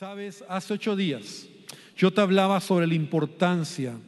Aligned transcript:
Sabes, 0.00 0.42
hace 0.48 0.72
ocho 0.72 0.96
días 0.96 1.46
yo 1.94 2.10
te 2.10 2.22
hablaba 2.22 2.58
sobre 2.62 2.86
la 2.86 2.94
importancia 2.94 3.98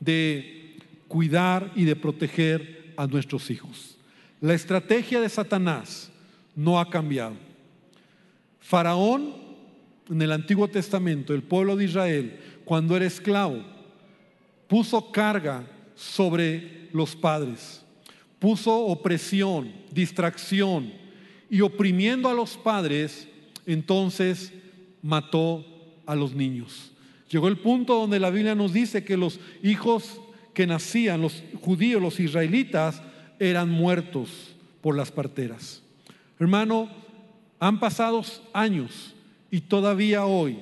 de 0.00 0.76
cuidar 1.06 1.70
y 1.76 1.84
de 1.84 1.94
proteger 1.94 2.92
a 2.96 3.06
nuestros 3.06 3.48
hijos. 3.48 3.96
La 4.40 4.54
estrategia 4.54 5.20
de 5.20 5.28
Satanás 5.28 6.10
no 6.56 6.80
ha 6.80 6.90
cambiado. 6.90 7.36
Faraón, 8.58 9.32
en 10.10 10.20
el 10.20 10.32
Antiguo 10.32 10.66
Testamento, 10.66 11.32
el 11.32 11.44
pueblo 11.44 11.76
de 11.76 11.84
Israel, 11.84 12.40
cuando 12.64 12.96
era 12.96 13.06
esclavo, 13.06 13.62
puso 14.66 15.12
carga 15.12 15.64
sobre 15.94 16.88
los 16.92 17.14
padres, 17.14 17.84
puso 18.40 18.76
opresión, 18.76 19.72
distracción 19.92 20.92
y 21.48 21.60
oprimiendo 21.60 22.28
a 22.28 22.34
los 22.34 22.56
padres, 22.56 23.28
entonces 23.66 24.52
mató 25.02 25.64
a 26.06 26.14
los 26.14 26.34
niños. 26.34 26.92
Llegó 27.30 27.48
el 27.48 27.58
punto 27.58 27.94
donde 27.94 28.20
la 28.20 28.30
Biblia 28.30 28.54
nos 28.54 28.72
dice 28.72 29.04
que 29.04 29.16
los 29.16 29.38
hijos 29.62 30.20
que 30.54 30.66
nacían, 30.66 31.20
los 31.20 31.42
judíos, 31.60 32.00
los 32.00 32.18
israelitas, 32.18 33.02
eran 33.38 33.70
muertos 33.70 34.56
por 34.80 34.96
las 34.96 35.12
parteras. 35.12 35.82
Hermano, 36.38 36.88
han 37.60 37.80
pasado 37.80 38.24
años 38.52 39.14
y 39.50 39.60
todavía 39.60 40.24
hoy 40.24 40.58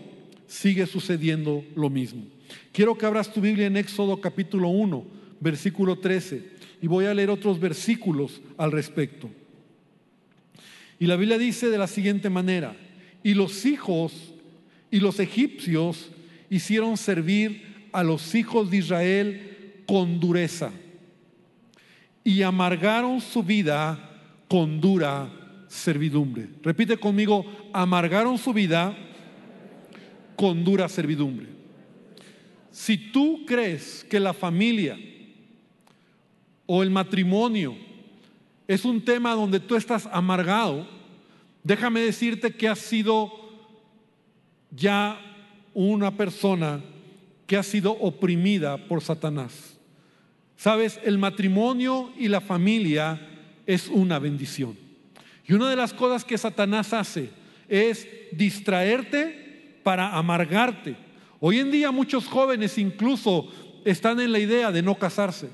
sigue 0.47 0.87
sucediendo 0.87 1.65
lo 1.75 1.91
mismo. 1.91 2.25
Quiero 2.73 2.97
que 2.97 3.07
abras 3.07 3.33
tu 3.33 3.41
Biblia 3.41 3.67
en 3.67 3.77
Éxodo 3.77 4.21
capítulo 4.21 4.69
1, 4.69 5.05
versículo 5.41 5.99
13, 5.99 6.57
y 6.83 6.87
voy 6.87 7.07
a 7.07 7.15
leer 7.15 7.31
otros 7.31 7.59
versículos 7.59 8.41
al 8.57 8.73
respecto. 8.73 9.31
Y 10.99 11.07
la 11.07 11.17
Biblia 11.17 11.39
dice 11.39 11.69
de 11.69 11.79
la 11.79 11.87
siguiente 11.87 12.31
manera, 12.31 12.77
y 13.23 13.35
los 13.35 13.67
hijos 13.67 14.35
y 14.97 15.01
los 15.01 15.21
egipcios 15.21 16.09
hicieron 16.49 16.97
servir 16.97 17.89
a 17.93 18.03
los 18.03 18.35
hijos 18.35 18.71
de 18.71 18.79
Israel 18.79 19.83
con 19.87 20.19
dureza 20.19 20.73
y 22.25 22.41
amargaron 22.41 23.21
su 23.21 23.43
vida 23.43 24.23
con 24.49 24.81
dura 24.81 25.31
servidumbre. 25.69 26.49
Repite 26.63 26.97
conmigo, 26.97 27.45
amargaron 27.75 28.39
su 28.39 28.55
vida 28.55 28.97
con 30.35 30.65
dura 30.65 30.89
servidumbre. 30.89 31.49
Si 32.71 32.97
tú 32.97 33.45
crees 33.47 34.03
que 34.09 34.19
la 34.19 34.33
familia 34.33 34.99
o 36.65 36.83
el 36.83 36.91
matrimonio 36.91 37.77
es 38.67 38.87
un 38.87 39.05
tema 39.05 39.35
donde 39.35 39.61
tú 39.61 39.77
estás 39.77 40.09
amargado, 40.11 40.89
déjame 41.63 42.01
decirte 42.01 42.55
que 42.55 42.67
has 42.67 42.79
sido 42.79 43.46
ya 44.71 45.21
una 45.75 46.17
persona 46.17 46.83
que 47.47 47.57
ha 47.57 47.63
sido 47.63 47.93
oprimida 47.93 48.77
por 48.77 49.03
Satanás. 49.03 49.79
Sabes, 50.57 50.99
el 51.05 51.19
matrimonio 51.19 52.11
y 52.17 52.29
la 52.29 52.41
familia 52.41 53.21
es 53.67 53.89
una 53.89 54.19
bendición. 54.19 54.77
Y 55.47 55.53
una 55.53 55.71
de 55.71 55.77
las 55.77 55.93
cosas 55.93 56.25
que 56.25 56.39
Satanás 56.39 56.93
hace 56.93 57.31
es 57.69 58.09
distraerte 58.33 59.81
para 59.83 60.17
amargarte. 60.17 60.97
Hoy 61.41 61.59
en 61.59 61.71
día 61.71 61.91
muchos 61.91 62.27
jóvenes 62.27 62.79
incluso 62.79 63.49
están 63.85 64.19
en 64.21 64.33
la 64.33 64.39
idea 64.39 64.73
de 64.73 64.83
no 64.83 64.97
casarse. 64.97 65.49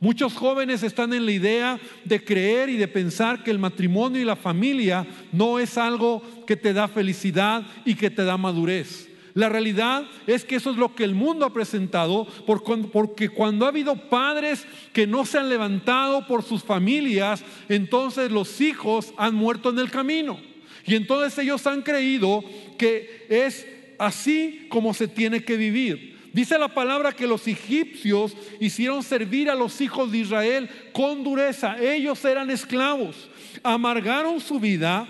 Muchos 0.00 0.34
jóvenes 0.34 0.84
están 0.84 1.12
en 1.12 1.26
la 1.26 1.32
idea 1.32 1.80
de 2.04 2.22
creer 2.22 2.68
y 2.68 2.76
de 2.76 2.86
pensar 2.86 3.42
que 3.42 3.50
el 3.50 3.58
matrimonio 3.58 4.20
y 4.20 4.24
la 4.24 4.36
familia 4.36 5.04
no 5.32 5.58
es 5.58 5.76
algo 5.76 6.22
que 6.46 6.56
te 6.56 6.72
da 6.72 6.86
felicidad 6.86 7.66
y 7.84 7.96
que 7.96 8.08
te 8.08 8.24
da 8.24 8.36
madurez. 8.36 9.08
La 9.34 9.48
realidad 9.48 10.04
es 10.26 10.44
que 10.44 10.56
eso 10.56 10.70
es 10.70 10.76
lo 10.76 10.94
que 10.94 11.04
el 11.04 11.14
mundo 11.14 11.46
ha 11.46 11.52
presentado, 11.52 12.26
porque 12.46 13.28
cuando 13.28 13.64
ha 13.64 13.68
habido 13.68 13.96
padres 14.08 14.66
que 14.92 15.06
no 15.06 15.24
se 15.24 15.38
han 15.38 15.48
levantado 15.48 16.26
por 16.26 16.44
sus 16.44 16.62
familias, 16.62 17.42
entonces 17.68 18.30
los 18.30 18.60
hijos 18.60 19.12
han 19.16 19.34
muerto 19.34 19.70
en 19.70 19.78
el 19.80 19.90
camino. 19.90 20.40
Y 20.86 20.94
entonces 20.94 21.38
ellos 21.38 21.66
han 21.66 21.82
creído 21.82 22.42
que 22.78 23.26
es 23.28 23.66
así 23.98 24.66
como 24.70 24.94
se 24.94 25.08
tiene 25.08 25.44
que 25.44 25.56
vivir. 25.56 26.17
Dice 26.32 26.58
la 26.58 26.68
palabra 26.68 27.12
que 27.12 27.26
los 27.26 27.46
egipcios 27.46 28.36
hicieron 28.60 29.02
servir 29.02 29.50
a 29.50 29.54
los 29.54 29.80
hijos 29.80 30.12
de 30.12 30.18
Israel 30.18 30.68
con 30.92 31.24
dureza. 31.24 31.76
Ellos 31.80 32.24
eran 32.24 32.50
esclavos, 32.50 33.28
amargaron 33.62 34.40
su 34.40 34.60
vida 34.60 35.08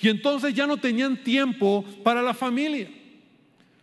y 0.00 0.08
entonces 0.08 0.52
ya 0.52 0.66
no 0.66 0.76
tenían 0.76 1.22
tiempo 1.22 1.84
para 2.02 2.20
la 2.20 2.34
familia. 2.34 2.90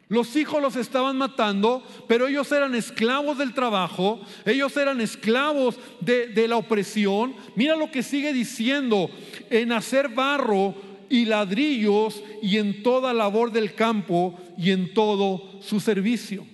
Los 0.08 0.36
hijos 0.36 0.62
los 0.62 0.76
estaban 0.76 1.18
matando, 1.18 1.84
pero 2.06 2.28
ellos 2.28 2.52
eran 2.52 2.76
esclavos 2.76 3.38
del 3.38 3.54
trabajo, 3.54 4.20
ellos 4.46 4.76
eran 4.76 5.00
esclavos 5.00 5.80
de, 6.02 6.48
la 6.50 6.58
opresión. 6.58 7.34
Mira 7.56 7.78
lo 7.78 7.90
que 7.90 8.04
sigue 8.04 8.34
diciendo, 8.34 9.10
en 9.50 9.72
hacer 9.72 10.10
barro 10.10 10.76
y 11.12 11.26
ladrillos 11.26 12.24
y 12.42 12.58
en 12.58 12.82
toda 12.82 13.14
labor 13.14 13.52
del 13.52 13.76
campo 13.76 14.40
y 14.58 14.72
en 14.72 14.94
todo 14.94 15.60
su 15.62 15.82
servicio. 15.82 16.48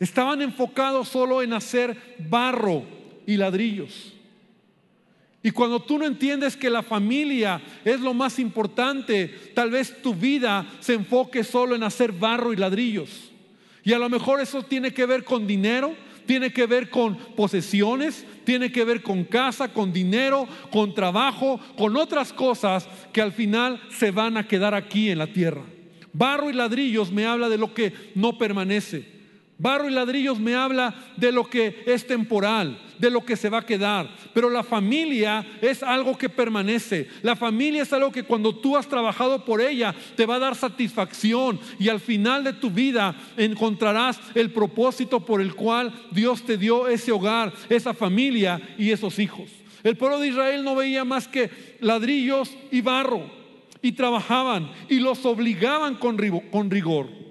Estaban 0.00 0.42
enfocados 0.42 1.08
solo 1.08 1.42
en 1.42 1.52
hacer 1.52 1.96
barro 2.28 2.82
y 3.24 3.36
ladrillos. 3.36 4.12
Y 5.44 5.52
cuando 5.52 5.80
tú 5.80 5.96
no 5.98 6.06
entiendes 6.06 6.56
que 6.56 6.70
la 6.70 6.82
familia 6.82 7.62
es 7.84 8.00
lo 8.00 8.14
más 8.14 8.40
importante, 8.40 9.28
tal 9.54 9.70
vez 9.70 10.02
tu 10.02 10.12
vida 10.12 10.66
se 10.80 10.94
enfoque 10.94 11.44
solo 11.44 11.76
en 11.76 11.84
hacer 11.84 12.10
barro 12.10 12.52
y 12.52 12.56
ladrillos. 12.56 13.30
Y 13.84 13.92
a 13.92 13.98
lo 13.98 14.08
mejor 14.08 14.40
eso 14.40 14.64
tiene 14.64 14.92
que 14.92 15.06
ver 15.06 15.24
con 15.24 15.46
dinero, 15.46 15.94
tiene 16.26 16.52
que 16.52 16.66
ver 16.66 16.90
con 16.90 17.16
posesiones, 17.36 18.26
tiene 18.44 18.72
que 18.72 18.84
ver 18.84 19.02
con 19.02 19.24
casa, 19.24 19.72
con 19.72 19.92
dinero, 19.92 20.46
con 20.70 20.94
trabajo, 20.94 21.60
con 21.76 21.96
otras 21.96 22.32
cosas 22.32 22.88
que 23.12 23.22
al 23.22 23.32
final 23.32 23.80
se 23.90 24.10
van 24.10 24.36
a 24.36 24.46
quedar 24.46 24.74
aquí 24.74 25.10
en 25.10 25.18
la 25.18 25.26
tierra. 25.26 25.62
Barro 26.12 26.50
y 26.50 26.52
ladrillos 26.52 27.10
me 27.10 27.26
habla 27.26 27.48
de 27.48 27.58
lo 27.58 27.72
que 27.72 27.92
no 28.14 28.36
permanece. 28.36 29.21
Barro 29.58 29.88
y 29.88 29.92
ladrillos 29.92 30.40
me 30.40 30.56
habla 30.56 30.94
de 31.16 31.30
lo 31.30 31.44
que 31.48 31.84
es 31.86 32.06
temporal, 32.06 32.80
de 32.98 33.10
lo 33.10 33.24
que 33.24 33.36
se 33.36 33.48
va 33.48 33.58
a 33.58 33.66
quedar. 33.66 34.12
Pero 34.34 34.50
la 34.50 34.64
familia 34.64 35.46
es 35.60 35.82
algo 35.84 36.18
que 36.18 36.28
permanece. 36.28 37.08
La 37.22 37.36
familia 37.36 37.82
es 37.82 37.92
algo 37.92 38.10
que 38.10 38.24
cuando 38.24 38.56
tú 38.56 38.76
has 38.76 38.88
trabajado 38.88 39.44
por 39.44 39.60
ella 39.60 39.94
te 40.16 40.26
va 40.26 40.36
a 40.36 40.40
dar 40.40 40.56
satisfacción 40.56 41.60
y 41.78 41.88
al 41.88 42.00
final 42.00 42.42
de 42.42 42.54
tu 42.54 42.70
vida 42.70 43.14
encontrarás 43.36 44.20
el 44.34 44.50
propósito 44.50 45.24
por 45.24 45.40
el 45.40 45.54
cual 45.54 45.92
Dios 46.10 46.42
te 46.42 46.56
dio 46.56 46.88
ese 46.88 47.12
hogar, 47.12 47.52
esa 47.68 47.94
familia 47.94 48.60
y 48.78 48.90
esos 48.90 49.18
hijos. 49.20 49.48
El 49.84 49.96
pueblo 49.96 50.18
de 50.18 50.28
Israel 50.28 50.64
no 50.64 50.74
veía 50.74 51.04
más 51.04 51.28
que 51.28 51.50
ladrillos 51.80 52.50
y 52.72 52.80
barro 52.80 53.30
y 53.80 53.92
trabajaban 53.92 54.70
y 54.88 54.98
los 54.98 55.24
obligaban 55.24 55.96
con 55.96 56.18
rigor. 56.18 57.21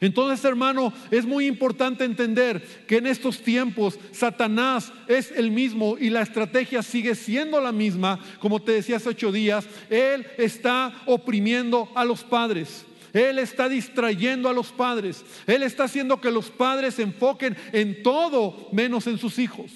Entonces, 0.00 0.44
hermano, 0.44 0.92
es 1.10 1.24
muy 1.24 1.46
importante 1.46 2.04
entender 2.04 2.62
que 2.86 2.98
en 2.98 3.06
estos 3.06 3.40
tiempos 3.40 3.98
Satanás 4.12 4.92
es 5.08 5.32
el 5.32 5.50
mismo 5.50 5.96
y 5.98 6.10
la 6.10 6.22
estrategia 6.22 6.82
sigue 6.82 7.14
siendo 7.14 7.60
la 7.60 7.72
misma. 7.72 8.20
Como 8.38 8.60
te 8.60 8.72
decía 8.72 8.96
hace 8.96 9.08
ocho 9.08 9.32
días, 9.32 9.66
Él 9.88 10.26
está 10.36 10.92
oprimiendo 11.06 11.88
a 11.94 12.04
los 12.04 12.24
padres. 12.24 12.84
Él 13.12 13.38
está 13.38 13.68
distrayendo 13.68 14.50
a 14.50 14.52
los 14.52 14.72
padres. 14.72 15.24
Él 15.46 15.62
está 15.62 15.84
haciendo 15.84 16.20
que 16.20 16.30
los 16.30 16.50
padres 16.50 16.94
se 16.94 17.02
enfoquen 17.02 17.56
en 17.72 18.02
todo 18.02 18.68
menos 18.72 19.06
en 19.06 19.16
sus 19.16 19.38
hijos. 19.38 19.70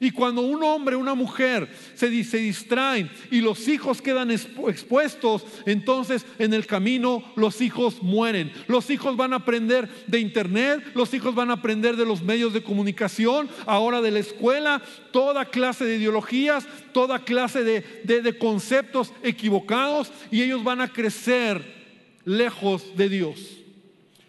Y 0.00 0.10
cuando 0.10 0.42
un 0.42 0.62
hombre, 0.62 0.96
una 0.96 1.14
mujer 1.14 1.68
se, 1.94 2.24
se 2.24 2.38
distraen 2.38 3.10
y 3.30 3.40
los 3.40 3.68
hijos 3.68 4.02
quedan 4.02 4.30
expuestos, 4.30 5.44
entonces 5.64 6.26
en 6.38 6.54
el 6.54 6.66
camino 6.66 7.22
los 7.36 7.60
hijos 7.60 8.02
mueren. 8.02 8.52
Los 8.68 8.90
hijos 8.90 9.16
van 9.16 9.32
a 9.32 9.36
aprender 9.36 9.88
de 10.06 10.20
internet, 10.20 10.82
los 10.94 11.14
hijos 11.14 11.34
van 11.34 11.50
a 11.50 11.54
aprender 11.54 11.96
de 11.96 12.06
los 12.06 12.22
medios 12.22 12.52
de 12.52 12.62
comunicación, 12.62 13.48
ahora 13.66 14.02
de 14.02 14.10
la 14.10 14.18
escuela, 14.18 14.82
toda 15.12 15.46
clase 15.46 15.84
de 15.84 15.96
ideologías, 15.96 16.66
toda 16.92 17.24
clase 17.24 17.64
de 17.64 18.38
conceptos 18.38 19.12
equivocados 19.22 20.12
y 20.30 20.42
ellos 20.42 20.62
van 20.64 20.80
a 20.80 20.92
crecer 20.92 21.76
lejos 22.24 22.96
de 22.96 23.08
Dios. 23.08 23.65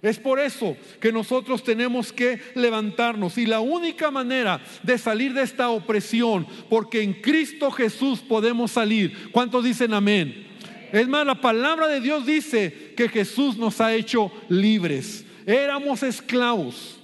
Es 0.07 0.19
por 0.19 0.39
eso 0.39 0.77
que 0.99 1.11
nosotros 1.11 1.63
tenemos 1.63 2.13
que 2.13 2.39
levantarnos 2.55 3.37
y 3.37 3.45
la 3.45 3.59
única 3.59 4.09
manera 4.09 4.61
de 4.83 4.97
salir 4.97 5.33
de 5.33 5.43
esta 5.43 5.69
opresión, 5.69 6.47
porque 6.69 7.01
en 7.01 7.13
Cristo 7.13 7.69
Jesús 7.71 8.19
podemos 8.19 8.71
salir. 8.71 9.31
¿Cuántos 9.31 9.63
dicen 9.63 9.93
amén? 9.93 10.47
Es 10.91 11.07
más, 11.07 11.25
la 11.25 11.41
palabra 11.41 11.87
de 11.87 11.99
Dios 11.99 12.25
dice 12.25 12.93
que 12.95 13.09
Jesús 13.09 13.57
nos 13.57 13.81
ha 13.81 13.93
hecho 13.93 14.31
libres. 14.47 15.25
Éramos 15.45 16.03
esclavos 16.03 16.99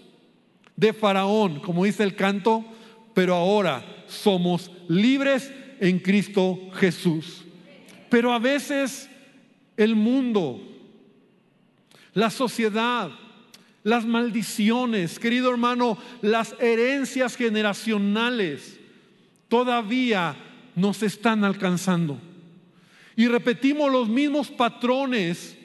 de 0.76 0.94
Faraón, 0.94 1.60
como 1.60 1.84
dice 1.84 2.04
el 2.04 2.16
canto, 2.16 2.64
pero 3.14 3.36
ahora 3.36 3.86
somos 4.08 4.72
libres 4.88 5.52
en 5.80 6.00
Cristo 6.00 6.58
Jesús. 6.76 7.44
Pero 8.10 8.32
a 8.32 8.40
veces 8.40 9.10
el 9.76 9.96
mundo 9.96 10.73
la 12.14 12.30
sociedad, 12.30 13.12
las 13.84 14.06
maldiciones, 14.06 15.20
querido 15.20 15.52
hermano, 15.52 15.98
las 16.22 16.56
herencias 16.60 17.36
generacionales 17.36 18.80
todavía 19.48 20.36
nos 20.76 21.04
están 21.04 21.44
alcanzando. 21.44 22.20
Y 23.16 23.28
repetimos 23.28 23.92
los 23.92 24.10
mismos 24.10 24.50
patrones 24.50 25.58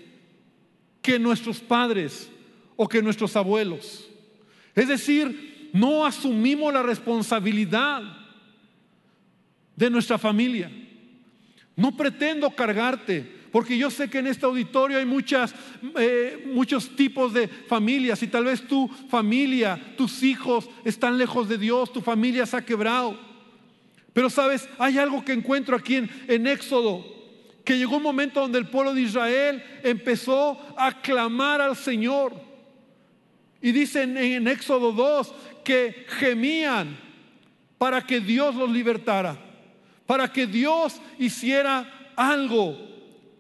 que 1.01 1.19
nuestros 1.19 1.61
padres 1.61 2.29
o 2.77 2.89
que 2.89 3.03
nuestros 3.03 3.35
abuelos. 3.37 4.09
Es 4.75 4.89
decir, 4.89 5.71
no 5.73 6.05
asumimos 6.05 6.73
la 6.73 6.83
responsabilidad 6.83 8.03
de 9.77 9.91
nuestra 9.91 10.19
familia. 10.19 10.71
No 11.77 11.97
pretendo 11.97 12.51
cargarte, 12.51 13.38
porque 13.51 13.79
yo 13.79 13.91
sé 13.91 14.11
que 14.11 14.19
en 14.19 14.27
este 14.27 14.47
auditorio 14.47 14.99
hay 14.99 15.07
muchas, 15.07 15.55
eh, 15.99 16.45
muchos 16.53 16.95
tipos 16.97 17.33
de 17.33 17.49
familias 17.49 18.23
y 18.23 18.29
tal 18.29 18.45
vez 18.45 18.67
tu 18.67 18.89
familia, 19.09 19.95
tus 19.97 20.23
hijos 20.23 20.69
están 20.85 21.19
lejos 21.19 21.49
de 21.49 21.59
Dios, 21.59 21.93
tu 21.93 22.01
familia 22.01 22.47
se 22.47 22.57
ha 22.57 22.65
quebrado. 22.65 23.19
Pero 24.13 24.29
sabes, 24.29 24.69
hay 24.79 24.99
algo 24.99 25.25
que 25.25 25.33
encuentro 25.33 25.77
aquí 25.77 25.97
en, 25.97 26.11
en 26.27 26.47
Éxodo, 26.47 27.05
que 27.65 27.79
llegó 27.79 27.97
un 27.97 28.03
momento 28.03 28.41
donde 28.41 28.59
el 28.59 28.67
pueblo 28.67 28.95
de 28.95 29.03
Israel 29.03 29.63
empezó 29.83 30.59
a 30.77 31.01
clamar 31.01 31.61
al 31.61 31.77
Señor. 31.77 32.33
Y 33.61 33.73
dicen 33.73 34.17
en 34.17 34.47
Éxodo 34.47 34.93
2 34.93 35.35
que 35.65 36.07
gemían 36.09 36.99
para 37.77 38.05
que 38.05 38.21
Dios 38.21 38.55
los 38.55 38.71
libertara, 38.71 39.37
para 40.07 40.33
que 40.33 40.47
Dios 40.47 41.01
hiciera 41.19 42.13
algo 42.17 42.89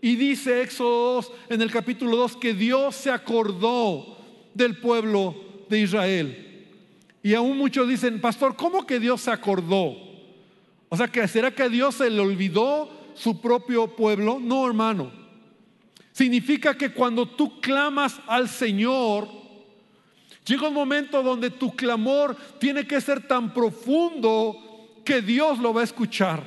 y 0.00 0.16
dice 0.16 0.62
Éxodo 0.62 1.14
2 1.14 1.32
en 1.50 1.62
el 1.62 1.70
capítulo 1.70 2.16
2 2.16 2.36
que 2.36 2.54
Dios 2.54 2.94
se 2.94 3.10
acordó 3.10 4.16
del 4.54 4.76
pueblo 4.78 5.34
de 5.68 5.80
Israel. 5.80 6.66
Y 7.22 7.34
aún 7.34 7.58
muchos 7.58 7.88
dicen, 7.88 8.20
pastor, 8.20 8.54
¿cómo 8.56 8.86
que 8.86 9.00
Dios 9.00 9.22
se 9.22 9.30
acordó? 9.30 9.96
O 10.88 10.96
sea, 10.96 11.10
¿será 11.26 11.50
que 11.50 11.64
a 11.64 11.68
Dios 11.68 11.96
se 11.96 12.08
le 12.08 12.20
olvidó 12.20 12.90
su 13.14 13.40
propio 13.40 13.88
pueblo? 13.88 14.38
No, 14.40 14.66
hermano. 14.66 15.10
Significa 16.12 16.76
que 16.76 16.92
cuando 16.92 17.26
tú 17.26 17.60
clamas 17.60 18.20
al 18.26 18.48
Señor, 18.48 19.28
llega 20.46 20.68
un 20.68 20.74
momento 20.74 21.22
donde 21.22 21.50
tu 21.50 21.74
clamor 21.74 22.36
tiene 22.58 22.86
que 22.86 23.00
ser 23.00 23.26
tan 23.26 23.52
profundo 23.52 24.56
que 25.04 25.20
Dios 25.20 25.58
lo 25.58 25.74
va 25.74 25.82
a 25.82 25.84
escuchar. 25.84 26.42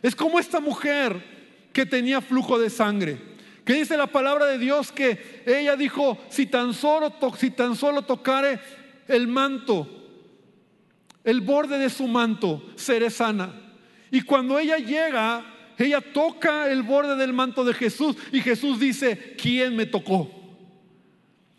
Es 0.00 0.16
como 0.16 0.38
esta 0.38 0.60
mujer 0.60 1.32
que 1.72 1.86
tenía 1.86 2.20
flujo 2.20 2.58
de 2.58 2.70
sangre. 2.70 3.18
Que 3.64 3.74
dice 3.74 3.96
la 3.96 4.08
palabra 4.08 4.46
de 4.46 4.58
Dios 4.58 4.90
que 4.90 5.42
ella 5.46 5.76
dijo, 5.76 6.18
si 6.28 6.46
tan 6.46 6.74
solo, 6.74 7.14
si 7.38 7.50
tan 7.50 7.76
solo 7.76 8.02
tocare 8.02 8.58
el 9.06 9.28
manto, 9.28 9.88
el 11.22 11.40
borde 11.40 11.78
de 11.78 11.88
su 11.88 12.08
manto, 12.08 12.62
seré 12.74 13.08
sana. 13.10 13.52
Y 14.10 14.22
cuando 14.22 14.58
ella 14.58 14.78
llega, 14.78 15.44
ella 15.78 16.00
toca 16.00 16.70
el 16.70 16.82
borde 16.82 17.16
del 17.16 17.32
manto 17.32 17.64
de 17.64 17.74
Jesús 17.74 18.16
y 18.32 18.40
Jesús 18.40 18.80
dice, 18.80 19.34
¿quién 19.40 19.76
me 19.76 19.86
tocó? 19.86 20.30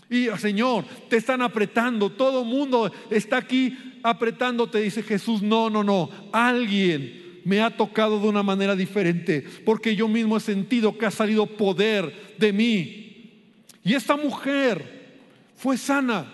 Y 0.09 0.27
Señor, 0.37 0.85
te 1.09 1.17
están 1.17 1.41
apretando, 1.41 2.11
todo 2.11 2.43
mundo 2.43 2.91
está 3.09 3.37
aquí 3.37 3.99
apretándote, 4.03 4.79
dice 4.79 5.01
Jesús, 5.01 5.41
no, 5.41 5.69
no, 5.69 5.83
no, 5.83 6.09
alguien 6.33 7.22
me 7.45 7.61
ha 7.61 7.75
tocado 7.75 8.19
de 8.19 8.27
una 8.27 8.43
manera 8.43 8.75
diferente, 8.75 9.43
porque 9.65 9.95
yo 9.95 10.07
mismo 10.07 10.37
he 10.37 10.39
sentido 10.39 10.97
que 10.97 11.05
ha 11.05 11.11
salido 11.11 11.45
poder 11.45 12.35
de 12.37 12.53
mí. 12.53 13.03
Y 13.83 13.93
esta 13.93 14.15
mujer 14.15 15.21
fue 15.55 15.77
sana. 15.77 16.25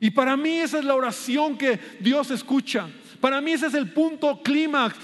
Y 0.00 0.10
para 0.10 0.36
mí 0.36 0.50
esa 0.58 0.78
es 0.78 0.84
la 0.84 0.94
oración 0.94 1.56
que 1.56 1.78
Dios 2.00 2.30
escucha. 2.30 2.88
Para 3.20 3.40
mí 3.40 3.52
ese 3.52 3.66
es 3.66 3.74
el 3.74 3.90
punto 3.90 4.42
clímax 4.42 4.96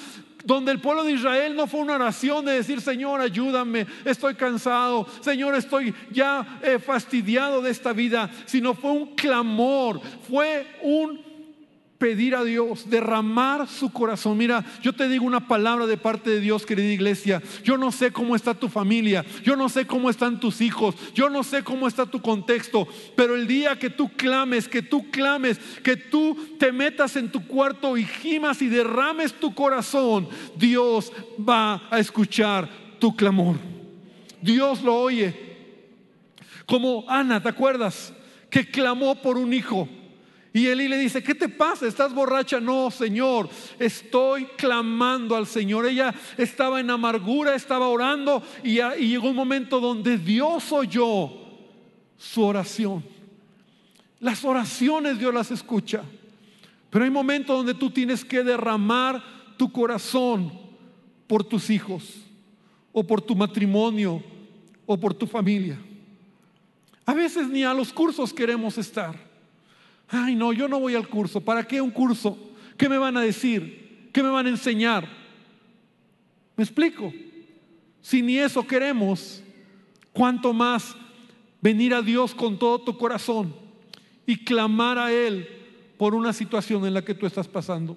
donde 0.45 0.73
el 0.73 0.81
pueblo 0.81 1.05
de 1.05 1.13
Israel 1.13 1.55
no 1.55 1.67
fue 1.67 1.81
una 1.81 1.97
oración 1.97 2.45
de 2.45 2.53
decir, 2.53 2.81
Señor, 2.81 3.21
ayúdame, 3.21 3.87
estoy 4.05 4.35
cansado, 4.35 5.07
Señor, 5.21 5.55
estoy 5.55 5.95
ya 6.11 6.61
eh, 6.63 6.79
fastidiado 6.79 7.61
de 7.61 7.71
esta 7.71 7.93
vida, 7.93 8.31
sino 8.47 8.75
fue 8.75 8.91
un 8.91 9.15
clamor, 9.15 10.01
fue 10.29 10.67
un 10.83 11.30
pedir 12.01 12.35
a 12.35 12.43
Dios, 12.43 12.89
derramar 12.89 13.69
su 13.69 13.93
corazón. 13.93 14.39
Mira, 14.39 14.65
yo 14.83 14.95
te 14.95 15.07
digo 15.07 15.27
una 15.27 15.47
palabra 15.47 15.87
de 15.87 15.99
parte 15.99 16.31
de 16.31 16.41
Dios, 16.41 16.65
querida 16.65 16.91
iglesia. 16.91 17.43
Yo 17.63 17.77
no 17.77 17.93
sé 17.93 18.11
cómo 18.11 18.35
está 18.35 18.55
tu 18.55 18.71
familia, 18.71 19.23
yo 19.45 19.55
no 19.55 19.69
sé 19.69 19.87
cómo 19.87 20.09
están 20.09 20.41
tus 20.41 20.63
hijos, 20.63 20.95
yo 21.15 21.29
no 21.29 21.45
sé 21.45 21.63
cómo 21.63 21.87
está 21.87 22.07
tu 22.07 22.23
contexto, 22.23 22.89
pero 23.17 23.37
el 23.37 23.47
día 23.47 23.79
que 23.79 23.91
tú 23.91 24.09
clames, 24.17 24.67
que 24.67 24.81
tú 24.81 25.11
clames, 25.11 25.59
que 25.85 25.95
tú 25.95 26.57
te 26.59 26.73
metas 26.73 27.17
en 27.17 27.31
tu 27.31 27.47
cuarto 27.47 27.99
y 27.99 28.05
gimas 28.05 28.63
y 28.63 28.69
derrames 28.69 29.35
tu 29.35 29.55
corazón, 29.55 30.27
Dios 30.57 31.13
va 31.39 31.83
a 31.91 31.99
escuchar 31.99 32.67
tu 32.99 33.15
clamor. 33.15 33.57
Dios 34.41 34.83
lo 34.83 34.99
oye. 34.99 35.35
Como 36.65 37.05
Ana, 37.09 37.43
¿te 37.43 37.51
acuerdas? 37.51 38.15
Que 38.49 38.65
clamó 38.67 39.21
por 39.21 39.37
un 39.37 39.53
hijo. 39.53 39.87
Y 40.53 40.67
Elí 40.67 40.89
le 40.89 40.99
dice, 40.99 41.23
¿qué 41.23 41.35
te 41.35 41.49
pasa? 41.49 41.87
¿Estás 41.87 42.13
borracha? 42.13 42.59
No, 42.59 42.91
Señor, 42.91 43.49
estoy 43.79 44.47
clamando 44.57 45.37
al 45.37 45.47
Señor. 45.47 45.87
Ella 45.87 46.13
estaba 46.37 46.81
en 46.81 46.91
amargura, 46.91 47.55
estaba 47.55 47.89
orando 47.89 48.43
y, 48.65 48.81
llegó 49.07 49.29
un 49.31 49.37
momento 49.37 49.79
donde 49.79 50.19
Dios 50.19 50.73
oyó 50.73 51.31
su 52.17 52.43
oración. 52.43 53.05
Las 54.19 54.45
oraciones 54.45 55.19
Dios 55.21 55.33
las 55.33 55.53
escucha. 55.53 56.03
Pero 56.91 57.05
hay 57.05 57.11
momentos 57.11 57.57
donde 57.57 57.75
tú 57.75 57.91
tienes 57.91 58.25
que 58.25 58.43
derramar 58.43 59.23
tu 59.57 59.71
corazón 59.71 60.53
por 61.29 61.45
tus 61.45 61.71
hijos 61.71 62.17
o 62.93 63.07
por 63.07 63.21
tu 63.21 63.37
matrimonio 63.37 64.21
o 64.85 64.99
por 64.99 65.15
tu 65.15 65.29
familia. 65.29 65.79
A 67.07 67.15
veces 67.15 67.47
ni 67.49 67.63
a 67.63 67.73
los 67.73 67.93
cursos 67.93 68.33
queremos 68.33 68.77
estar. 68.79 69.30
Ay, 70.11 70.35
no, 70.35 70.53
yo 70.53 70.69
no 70.69 70.81
voy 70.81 70.95
al 70.97 71.09
curso. 71.09 71.41
¿Para 71.41 71.67
qué 71.67 71.81
un 71.81 71.91
curso? 71.91 72.37
¿Qué 72.77 72.89
me 72.89 72.99
van 72.99 73.17
a 73.17 73.21
decir? 73.21 74.09
¿Qué 74.13 74.23
me 74.23 74.29
van 74.29 74.47
a 74.47 74.51
enseñar? 74.51 75.09
¿Me 76.57 76.65
explico? 76.65 77.13
Si 78.03 78.21
ni 78.21 78.39
eso 78.39 78.67
queremos, 78.67 79.43
¿cuánto 80.13 80.53
más 80.53 80.97
venir 81.61 81.95
a 81.95 82.03
Dios 82.03 82.35
con 82.35 82.59
todo 82.59 82.81
tu 82.81 82.97
corazón 82.99 83.55
y 84.27 84.37
clamar 84.37 84.99
a 84.99 85.13
Él 85.13 85.49
por 85.97 86.15
una 86.15 86.33
situación 86.33 86.85
en 86.87 86.95
la 86.95 87.05
que 87.05 87.15
tú 87.15 87.27
estás 87.27 87.47
pasando? 87.47 87.97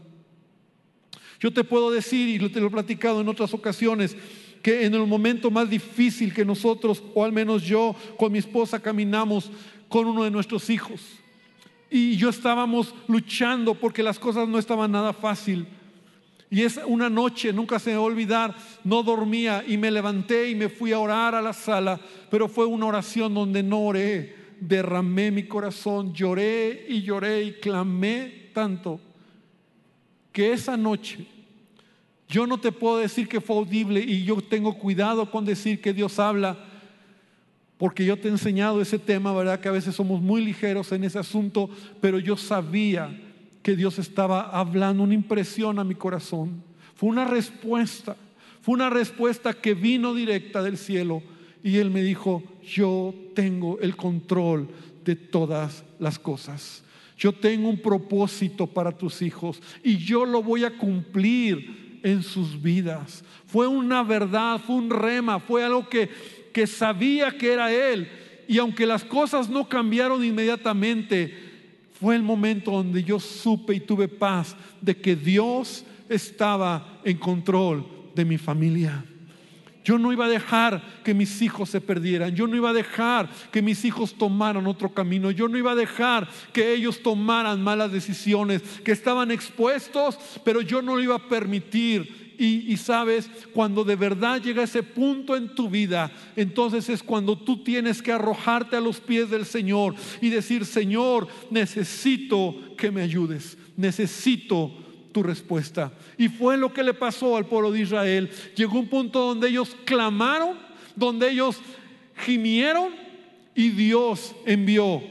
Yo 1.39 1.51
te 1.51 1.63
puedo 1.63 1.89
decir, 1.91 2.41
y 2.41 2.49
te 2.49 2.61
lo 2.61 2.67
he 2.67 2.71
platicado 2.71 3.21
en 3.21 3.27
otras 3.27 3.53
ocasiones, 3.53 4.15
que 4.61 4.85
en 4.85 4.93
el 4.93 5.05
momento 5.05 5.51
más 5.51 5.69
difícil 5.69 6.33
que 6.33 6.45
nosotros, 6.45 7.03
o 7.13 7.25
al 7.25 7.33
menos 7.33 7.63
yo 7.63 7.95
con 8.17 8.31
mi 8.31 8.37
esposa, 8.37 8.79
caminamos 8.79 9.51
con 9.89 10.07
uno 10.07 10.23
de 10.23 10.31
nuestros 10.31 10.69
hijos, 10.69 11.01
y 11.95 12.17
yo 12.17 12.29
estábamos 12.29 12.95
luchando 13.07 13.75
porque 13.75 14.01
las 14.01 14.17
cosas 14.17 14.47
no 14.47 14.57
estaban 14.57 14.91
nada 14.91 15.13
fácil. 15.13 15.67
Y 16.49 16.63
es 16.63 16.79
una 16.87 17.07
noche, 17.07 17.53
nunca 17.53 17.77
se 17.77 17.91
va 17.91 17.97
a 17.97 18.01
olvidar, 18.01 18.55
no 18.83 19.03
dormía 19.03 19.63
y 19.67 19.77
me 19.77 19.91
levanté 19.91 20.49
y 20.49 20.55
me 20.55 20.69
fui 20.69 20.91
a 20.91 20.97
orar 20.97 21.35
a 21.35 21.41
la 21.41 21.53
sala, 21.53 22.01
pero 22.31 22.47
fue 22.47 22.65
una 22.65 22.87
oración 22.87 23.35
donde 23.35 23.61
no 23.61 23.81
oré, 23.81 24.35
derramé 24.59 25.29
mi 25.29 25.43
corazón, 25.43 26.15
lloré 26.15 26.87
y 26.89 27.03
lloré 27.03 27.43
y 27.43 27.51
clamé 27.53 28.49
tanto 28.55 28.99
que 30.31 30.51
esa 30.51 30.75
noche 30.75 31.27
yo 32.27 32.47
no 32.47 32.59
te 32.59 32.71
puedo 32.71 32.97
decir 32.97 33.27
que 33.27 33.39
fue 33.39 33.57
audible 33.57 33.99
y 33.99 34.23
yo 34.23 34.41
tengo 34.41 34.79
cuidado 34.79 35.29
con 35.29 35.45
decir 35.45 35.79
que 35.79 35.93
Dios 35.93 36.17
habla 36.17 36.57
porque 37.77 38.05
yo 38.05 38.17
te 38.17 38.27
he 38.27 38.31
enseñado 38.31 38.81
ese 38.81 38.99
tema, 38.99 39.33
¿verdad? 39.33 39.59
Que 39.59 39.67
a 39.67 39.73
veces 39.73 39.95
somos 39.95 40.21
muy 40.21 40.43
ligeros 40.43 40.91
en 40.91 41.03
ese 41.03 41.19
asunto, 41.19 41.69
pero 41.99 42.19
yo 42.19 42.37
sabía 42.37 43.19
que 43.61 43.75
Dios 43.75 43.99
estaba 43.99 44.41
hablando 44.41 45.03
una 45.03 45.13
impresión 45.13 45.79
a 45.79 45.83
mi 45.83 45.95
corazón. 45.95 46.63
Fue 46.95 47.09
una 47.09 47.25
respuesta, 47.25 48.15
fue 48.61 48.75
una 48.75 48.89
respuesta 48.89 49.53
que 49.53 49.73
vino 49.73 50.13
directa 50.13 50.61
del 50.61 50.77
cielo 50.77 51.23
y 51.63 51.77
Él 51.77 51.89
me 51.89 52.03
dijo, 52.03 52.43
yo 52.63 53.13
tengo 53.33 53.79
el 53.79 53.95
control 53.95 54.67
de 55.03 55.15
todas 55.15 55.83
las 55.99 56.19
cosas. 56.19 56.83
Yo 57.17 57.31
tengo 57.31 57.69
un 57.69 57.81
propósito 57.81 58.67
para 58.67 58.91
tus 58.91 59.21
hijos 59.21 59.61
y 59.83 59.97
yo 59.97 60.25
lo 60.25 60.43
voy 60.43 60.65
a 60.65 60.77
cumplir 60.77 61.99
en 62.03 62.21
sus 62.21 62.61
vidas. 62.61 63.23
Fue 63.45 63.65
una 63.65 64.03
verdad, 64.03 64.59
fue 64.59 64.75
un 64.75 64.89
rema, 64.89 65.39
fue 65.39 65.63
algo 65.63 65.87
que 65.87 66.09
que 66.53 66.67
sabía 66.67 67.37
que 67.37 67.51
era 67.51 67.71
Él. 67.71 68.09
Y 68.47 68.57
aunque 68.57 68.85
las 68.85 69.03
cosas 69.03 69.49
no 69.49 69.67
cambiaron 69.67 70.23
inmediatamente, 70.23 71.33
fue 71.99 72.15
el 72.15 72.23
momento 72.23 72.71
donde 72.71 73.03
yo 73.03 73.19
supe 73.19 73.75
y 73.75 73.79
tuve 73.79 74.07
paz 74.07 74.55
de 74.81 74.95
que 74.95 75.15
Dios 75.15 75.85
estaba 76.09 76.99
en 77.03 77.17
control 77.17 77.85
de 78.13 78.25
mi 78.25 78.37
familia. 78.37 79.03
Yo 79.83 79.97
no 79.97 80.13
iba 80.13 80.25
a 80.25 80.29
dejar 80.29 80.81
que 81.03 81.13
mis 81.13 81.41
hijos 81.41 81.69
se 81.69 81.81
perdieran. 81.81 82.33
Yo 82.33 82.47
no 82.47 82.55
iba 82.55 82.69
a 82.69 82.73
dejar 82.73 83.29
que 83.51 83.61
mis 83.61 83.83
hijos 83.83 84.13
tomaran 84.13 84.65
otro 84.65 84.93
camino. 84.93 85.29
Yo 85.29 85.49
no 85.49 85.57
iba 85.57 85.73
a 85.73 85.75
dejar 85.75 86.29
que 86.53 86.73
ellos 86.73 87.03
tomaran 87.03 87.61
malas 87.61 87.91
decisiones, 87.91 88.61
que 88.83 88.93
estaban 88.93 89.29
expuestos, 89.29 90.17
pero 90.45 90.61
yo 90.61 90.81
no 90.81 90.95
lo 90.95 91.03
iba 91.03 91.15
a 91.15 91.27
permitir. 91.27 92.22
Y, 92.37 92.75
sabes, 92.77 93.29
cuando 93.53 93.83
de 93.83 93.95
verdad 93.95 94.41
llega 94.41 94.63
ese 94.63 94.83
punto 94.83 95.35
en 95.35 95.53
tu 95.55 95.69
vida, 95.69 96.11
entonces 96.35 96.89
es 96.89 97.03
cuando 97.03 97.37
tú 97.37 97.63
tienes 97.63 98.01
que 98.01 98.11
arrojarte 98.11 98.75
a 98.75 98.81
los 98.81 98.99
pies 98.99 99.29
del 99.29 99.45
Señor 99.45 99.95
y 100.21 100.29
decir, 100.29 100.65
Señor, 100.65 101.27
necesito 101.49 102.55
que 102.77 102.91
me 102.91 103.01
ayudes. 103.01 103.57
Necesito 103.77 104.71
tu 105.11 105.23
respuesta. 105.23 105.93
Y 106.17 106.27
fue 106.27 106.57
lo 106.57 106.73
que 106.73 106.83
le 106.83 106.93
pasó 106.93 107.37
al 107.37 107.45
pueblo 107.45 107.71
de 107.71 107.81
Israel. 107.81 108.29
Llegó 108.55 108.79
un 108.79 108.87
punto 108.87 109.19
donde 109.19 109.49
ellos 109.49 109.75
clamaron, 109.85 110.57
donde 110.95 111.31
ellos 111.31 111.57
gimieron 112.25 112.89
y 113.55 113.69
Dios 113.69 114.35
envió 114.45 115.01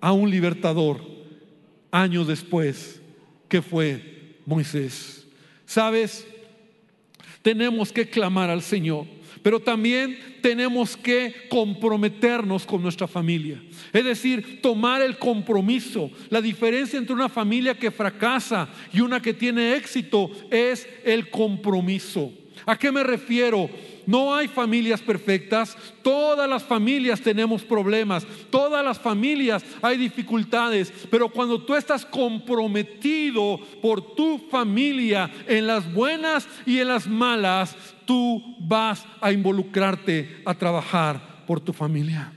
a 0.00 0.12
un 0.12 0.30
libertador 0.30 1.00
años 1.90 2.26
después, 2.26 3.00
que 3.48 3.62
fue 3.62 4.36
Moisés. 4.44 5.26
¿Sabes? 5.64 6.26
Tenemos 7.48 7.90
que 7.90 8.06
clamar 8.06 8.50
al 8.50 8.60
Señor 8.60 9.06
pero 9.42 9.60
también 9.60 10.18
tenemos 10.42 10.96
que 10.96 11.46
comprometernos 11.48 12.66
con 12.66 12.82
nuestra 12.82 13.06
familia. 13.06 13.62
Es 13.92 14.04
decir, 14.04 14.60
tomar 14.60 15.00
el 15.00 15.16
compromiso. 15.16 16.10
La 16.28 16.42
diferencia 16.42 16.98
entre 16.98 17.14
una 17.14 17.28
familia 17.28 17.78
que 17.78 17.90
fracasa 17.90 18.68
y 18.92 19.00
una 19.00 19.22
que 19.22 19.32
tiene 19.32 19.76
éxito 19.76 20.30
es 20.50 20.88
el 21.04 21.30
compromiso. 21.30 22.32
¿A 22.66 22.76
qué 22.76 22.90
me 22.90 23.04
refiero? 23.04 23.70
No 24.08 24.34
hay 24.34 24.48
familias 24.48 25.02
perfectas, 25.02 25.76
todas 26.00 26.48
las 26.48 26.62
familias 26.62 27.20
tenemos 27.20 27.60
problemas, 27.60 28.26
todas 28.48 28.82
las 28.82 28.98
familias 28.98 29.62
hay 29.82 29.98
dificultades, 29.98 30.90
pero 31.10 31.28
cuando 31.28 31.60
tú 31.60 31.74
estás 31.74 32.06
comprometido 32.06 33.60
por 33.82 34.14
tu 34.14 34.38
familia 34.50 35.30
en 35.46 35.66
las 35.66 35.92
buenas 35.92 36.48
y 36.64 36.78
en 36.78 36.88
las 36.88 37.06
malas, 37.06 37.76
tú 38.06 38.56
vas 38.60 39.04
a 39.20 39.30
involucrarte 39.30 40.40
a 40.46 40.54
trabajar 40.54 41.44
por 41.46 41.60
tu 41.60 41.74
familia. 41.74 42.32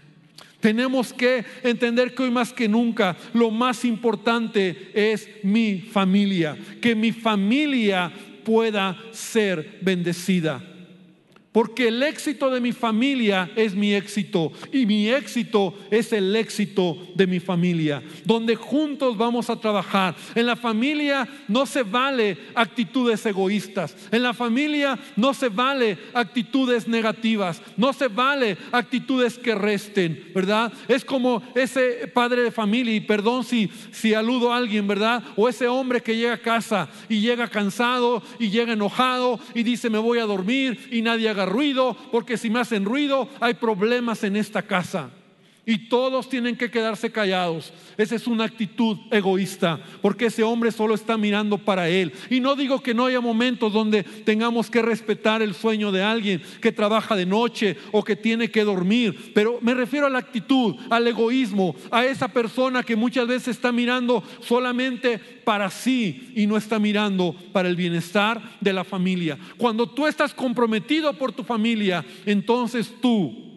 Tenemos 0.60 1.14
que 1.14 1.46
entender 1.64 2.14
que 2.14 2.24
hoy 2.24 2.32
más 2.32 2.52
que 2.52 2.68
nunca 2.68 3.16
lo 3.32 3.50
más 3.50 3.86
importante 3.86 4.92
es 4.94 5.30
mi 5.42 5.80
familia, 5.80 6.58
que 6.82 6.96
mi 6.96 7.14
familia 7.14 8.12
pueda 8.44 8.98
ser 9.14 9.80
bendecida. 9.82 10.62
Porque 11.52 11.90
el 11.90 12.02
éxito 12.02 12.50
de 12.50 12.62
mi 12.62 12.72
familia 12.72 13.52
es 13.58 13.76
mi 13.76 13.94
éxito 13.94 14.54
y 14.72 14.86
mi 14.86 15.10
éxito 15.10 15.74
es 15.90 16.14
el 16.14 16.34
éxito 16.34 16.98
de 17.14 17.28
mi 17.28 17.42
familia, 17.42 18.02
donde 18.24 18.56
juntos 18.56 19.18
vamos 19.18 19.50
a 19.50 19.60
trabajar. 19.60 20.16
En 20.34 20.46
la 20.46 20.56
familia 20.56 21.28
no 21.50 21.66
se 21.66 21.84
vale 21.84 22.38
actitudes 22.56 23.26
egoístas, 23.26 23.98
en 24.12 24.24
la 24.24 24.34
familia 24.34 24.98
no 25.18 25.34
se 25.34 25.50
vale 25.50 25.98
actitudes 26.14 26.88
negativas, 26.88 27.62
no 27.76 27.92
se 27.92 28.08
vale 28.08 28.58
actitudes 28.72 29.38
que 29.38 29.54
resten, 29.54 30.32
¿verdad? 30.34 30.72
Es 30.88 31.04
como 31.04 31.44
ese 31.54 32.08
padre 32.14 32.44
de 32.44 32.52
familia, 32.52 32.96
y 32.96 33.02
perdón 33.02 33.44
si, 33.44 33.70
si 33.92 34.14
aludo 34.14 34.54
a 34.54 34.58
alguien, 34.58 34.88
¿verdad? 34.88 35.22
O 35.36 35.50
ese 35.50 35.68
hombre 35.68 36.02
que 36.02 36.16
llega 36.16 36.36
a 36.36 36.38
casa 36.38 36.90
y 37.10 37.20
llega 37.20 37.50
cansado 37.50 38.24
y 38.40 38.50
llega 38.50 38.72
enojado 38.72 39.38
y 39.54 39.64
dice 39.64 39.90
me 39.90 39.98
voy 39.98 40.20
a 40.20 40.26
dormir 40.26 40.88
y 40.92 41.02
nadie 41.02 41.28
haga 41.28 41.41
ruido, 41.46 41.96
porque 42.12 42.38
si 42.38 42.50
me 42.50 42.60
hacen 42.60 42.86
ruido 42.86 43.28
hay 43.40 43.54
problemas 43.54 44.24
en 44.24 44.36
esta 44.36 44.62
casa. 44.62 45.10
Y 45.64 45.90
todos 45.90 46.28
tienen 46.28 46.56
que 46.56 46.72
quedarse 46.72 47.12
callados. 47.12 47.72
Esa 47.96 48.16
es 48.16 48.26
una 48.26 48.46
actitud 48.46 48.98
egoísta, 49.12 49.80
porque 50.02 50.26
ese 50.26 50.42
hombre 50.42 50.72
solo 50.72 50.96
está 50.96 51.18
mirando 51.18 51.60
para 51.60 51.88
él. 51.88 52.14
Y 52.32 52.40
no 52.40 52.56
digo 52.56 52.82
que 52.82 52.96
no 52.96 53.06
haya 53.06 53.22
momentos 53.22 53.72
donde 53.72 54.02
tengamos 54.02 54.72
que 54.72 54.82
respetar 54.82 55.44
el 55.44 55.54
sueño 55.54 55.92
de 55.92 56.02
alguien 56.02 56.42
que 56.62 56.72
trabaja 56.72 57.16
de 57.16 57.28
noche 57.28 57.78
o 57.92 58.04
que 58.04 58.16
tiene 58.16 58.50
que 58.50 58.64
dormir, 58.64 59.32
pero 59.36 59.60
me 59.62 59.76
refiero 59.76 60.08
a 60.08 60.10
la 60.10 60.18
actitud, 60.18 60.76
al 60.90 61.08
egoísmo, 61.08 61.76
a 61.92 62.06
esa 62.06 62.28
persona 62.28 62.82
que 62.82 62.96
muchas 62.96 63.28
veces 63.28 63.50
está 63.50 63.72
mirando 63.72 64.24
solamente 64.42 65.20
para 65.20 65.70
sí 65.70 66.32
y 66.36 66.48
no 66.48 66.58
está 66.58 66.80
mirando 66.80 67.36
para 67.54 67.70
el 67.70 67.76
bienestar 67.76 68.42
de 68.60 68.74
la 68.74 68.84
familia. 68.84 69.38
Cuando 69.58 69.88
tú 69.88 70.08
estás 70.08 70.34
comprometido 70.34 71.14
por 71.14 71.32
tu 71.32 71.44
familia, 71.44 72.04
entonces 72.26 72.92
tú 73.00 73.51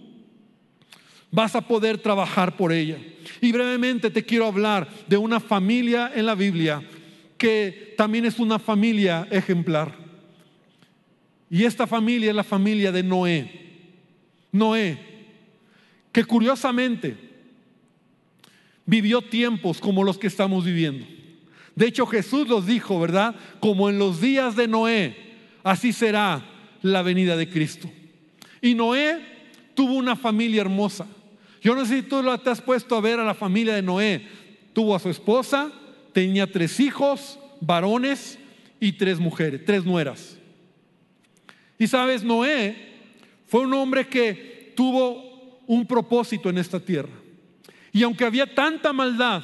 vas 1.34 1.56
a 1.56 1.60
poder 1.60 1.98
trabajar 1.98 2.56
por 2.56 2.72
ella. 2.72 2.96
Y 3.40 3.50
brevemente 3.50 4.08
te 4.08 4.24
quiero 4.24 4.46
hablar 4.46 4.88
de 5.08 5.16
una 5.16 5.40
familia 5.40 6.12
en 6.14 6.26
la 6.26 6.36
Biblia 6.36 6.82
que 7.36 7.94
también 7.98 8.24
es 8.24 8.38
una 8.38 8.60
familia 8.60 9.26
ejemplar. 9.32 9.96
Y 11.50 11.64
esta 11.64 11.88
familia 11.88 12.30
es 12.30 12.36
la 12.36 12.44
familia 12.44 12.92
de 12.92 13.02
Noé. 13.02 13.50
Noé, 14.52 14.98
que 16.12 16.24
curiosamente 16.24 17.16
vivió 18.86 19.20
tiempos 19.20 19.80
como 19.80 20.04
los 20.04 20.18
que 20.18 20.28
estamos 20.28 20.64
viviendo. 20.64 21.04
De 21.74 21.86
hecho 21.86 22.06
Jesús 22.06 22.46
los 22.46 22.66
dijo, 22.66 23.00
¿verdad? 23.00 23.34
Como 23.58 23.90
en 23.90 23.98
los 23.98 24.20
días 24.20 24.54
de 24.54 24.68
Noé, 24.68 25.16
así 25.64 25.92
será 25.92 26.46
la 26.82 27.02
venida 27.02 27.36
de 27.36 27.48
Cristo. 27.50 27.90
Y 28.62 28.76
Noé 28.76 29.20
tuvo 29.74 29.94
una 29.94 30.14
familia 30.14 30.60
hermosa. 30.60 31.08
Yo 31.64 31.74
no 31.74 31.86
sé 31.86 31.96
si 31.96 32.02
tú 32.02 32.22
te 32.44 32.50
has 32.50 32.60
puesto 32.60 32.94
a 32.94 33.00
ver 33.00 33.18
a 33.18 33.24
la 33.24 33.32
familia 33.32 33.74
de 33.74 33.80
Noé. 33.80 34.28
Tuvo 34.74 34.94
a 34.94 34.98
su 34.98 35.08
esposa, 35.08 35.72
tenía 36.12 36.46
tres 36.52 36.78
hijos, 36.78 37.38
varones 37.58 38.38
y 38.78 38.92
tres 38.92 39.18
mujeres, 39.18 39.64
tres 39.64 39.82
nueras. 39.82 40.36
Y 41.78 41.86
sabes, 41.86 42.22
Noé 42.22 42.92
fue 43.46 43.62
un 43.62 43.72
hombre 43.72 44.06
que 44.08 44.74
tuvo 44.76 45.62
un 45.66 45.86
propósito 45.86 46.50
en 46.50 46.58
esta 46.58 46.78
tierra. 46.78 47.14
Y 47.92 48.02
aunque 48.02 48.26
había 48.26 48.54
tanta 48.54 48.92
maldad 48.92 49.42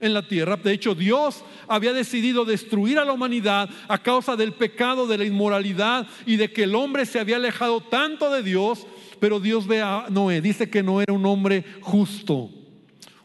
en 0.00 0.12
la 0.12 0.26
tierra, 0.26 0.56
de 0.56 0.72
hecho 0.72 0.96
Dios 0.96 1.44
había 1.68 1.92
decidido 1.92 2.44
destruir 2.44 2.98
a 2.98 3.04
la 3.04 3.12
humanidad 3.12 3.70
a 3.86 4.02
causa 4.02 4.34
del 4.34 4.54
pecado, 4.54 5.06
de 5.06 5.18
la 5.18 5.24
inmoralidad 5.24 6.08
y 6.26 6.34
de 6.34 6.52
que 6.52 6.64
el 6.64 6.74
hombre 6.74 7.06
se 7.06 7.20
había 7.20 7.36
alejado 7.36 7.80
tanto 7.80 8.30
de 8.30 8.42
Dios, 8.42 8.88
pero 9.24 9.40
Dios 9.40 9.66
ve 9.66 9.80
a 9.80 10.08
Noé, 10.10 10.42
dice 10.42 10.68
que 10.68 10.82
no 10.82 11.00
era 11.00 11.14
un 11.14 11.24
hombre 11.24 11.64
justo, 11.80 12.50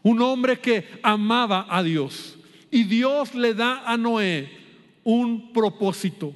un 0.02 0.22
hombre 0.22 0.58
que 0.58 0.88
amaba 1.02 1.66
a 1.68 1.82
Dios. 1.82 2.38
Y 2.70 2.84
Dios 2.84 3.34
le 3.34 3.52
da 3.52 3.82
a 3.84 3.98
Noé 3.98 4.48
un 5.04 5.52
propósito. 5.52 6.32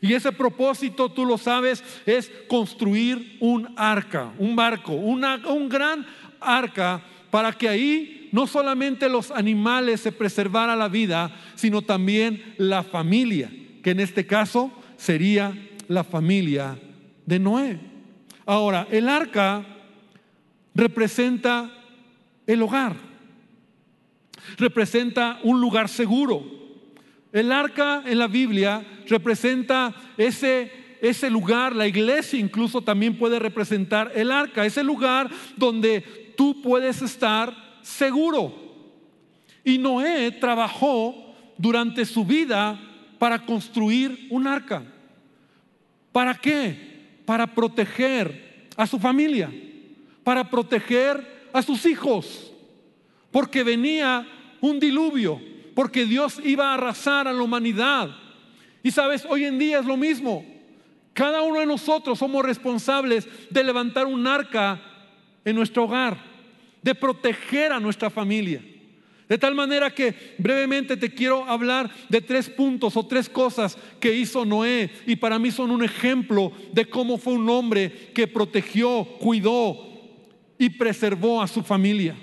Y 0.00 0.14
ese 0.14 0.32
propósito, 0.32 1.10
tú 1.10 1.26
lo 1.26 1.36
sabes, 1.36 1.84
es 2.06 2.32
construir 2.48 3.36
un 3.40 3.74
arca, 3.76 4.32
un 4.38 4.56
barco, 4.56 4.94
un 4.94 5.68
gran 5.68 6.06
arca 6.40 7.02
para 7.30 7.52
que 7.52 7.68
ahí 7.68 8.30
no 8.32 8.46
solamente 8.46 9.10
los 9.10 9.30
animales 9.30 10.00
se 10.00 10.10
preservara 10.10 10.74
la 10.74 10.88
vida, 10.88 11.36
sino 11.54 11.82
también 11.82 12.54
la 12.56 12.82
familia, 12.82 13.52
que 13.82 13.90
en 13.90 14.00
este 14.00 14.24
caso 14.24 14.72
sería 14.96 15.52
la 15.86 16.02
familia 16.02 16.78
de 17.26 17.38
Noé. 17.38 17.91
Ahora, 18.44 18.86
el 18.90 19.08
arca 19.08 19.64
representa 20.74 21.70
el 22.46 22.62
hogar, 22.62 22.96
representa 24.56 25.38
un 25.42 25.60
lugar 25.60 25.88
seguro. 25.88 26.44
El 27.32 27.52
arca 27.52 28.02
en 28.04 28.18
la 28.18 28.26
Biblia 28.26 28.84
representa 29.08 29.94
ese, 30.16 30.70
ese 31.00 31.30
lugar, 31.30 31.74
la 31.74 31.86
iglesia 31.86 32.38
incluso 32.38 32.82
también 32.82 33.16
puede 33.16 33.38
representar 33.38 34.12
el 34.14 34.30
arca, 34.30 34.66
ese 34.66 34.82
lugar 34.82 35.30
donde 35.56 36.34
tú 36.36 36.60
puedes 36.60 37.00
estar 37.00 37.54
seguro. 37.82 38.54
Y 39.64 39.78
Noé 39.78 40.32
trabajó 40.32 41.34
durante 41.56 42.04
su 42.04 42.24
vida 42.24 42.78
para 43.18 43.46
construir 43.46 44.26
un 44.30 44.46
arca. 44.46 44.82
¿Para 46.10 46.34
qué? 46.34 46.91
Para 47.24 47.54
proteger 47.54 48.68
a 48.76 48.86
su 48.86 48.98
familia, 48.98 49.50
para 50.24 50.48
proteger 50.48 51.48
a 51.52 51.62
sus 51.62 51.86
hijos, 51.86 52.52
porque 53.30 53.62
venía 53.62 54.26
un 54.60 54.78
diluvio, 54.78 55.40
porque 55.74 56.04
Dios 56.06 56.40
iba 56.44 56.70
a 56.70 56.74
arrasar 56.74 57.28
a 57.28 57.32
la 57.32 57.42
humanidad. 57.42 58.10
Y 58.82 58.90
sabes, 58.90 59.26
hoy 59.28 59.44
en 59.44 59.58
día 59.58 59.78
es 59.78 59.86
lo 59.86 59.96
mismo. 59.96 60.44
Cada 61.12 61.42
uno 61.42 61.60
de 61.60 61.66
nosotros 61.66 62.18
somos 62.18 62.44
responsables 62.44 63.28
de 63.50 63.64
levantar 63.64 64.06
un 64.06 64.26
arca 64.26 64.80
en 65.44 65.56
nuestro 65.56 65.84
hogar, 65.84 66.16
de 66.82 66.94
proteger 66.94 67.72
a 67.72 67.80
nuestra 67.80 68.10
familia. 68.10 68.62
De 69.32 69.38
tal 69.38 69.54
manera 69.54 69.90
que 69.90 70.14
brevemente 70.36 70.94
te 70.94 71.08
quiero 71.08 71.46
hablar 71.46 71.90
de 72.10 72.20
tres 72.20 72.50
puntos 72.50 72.98
o 72.98 73.06
tres 73.06 73.30
cosas 73.30 73.78
que 73.98 74.14
hizo 74.14 74.44
Noé 74.44 74.90
y 75.06 75.16
para 75.16 75.38
mí 75.38 75.50
son 75.50 75.70
un 75.70 75.82
ejemplo 75.82 76.52
de 76.70 76.84
cómo 76.84 77.16
fue 77.16 77.32
un 77.32 77.48
hombre 77.48 78.10
que 78.12 78.26
protegió, 78.26 79.06
cuidó 79.18 79.88
y 80.58 80.68
preservó 80.68 81.40
a 81.40 81.48
su 81.48 81.62
familia. 81.62 82.14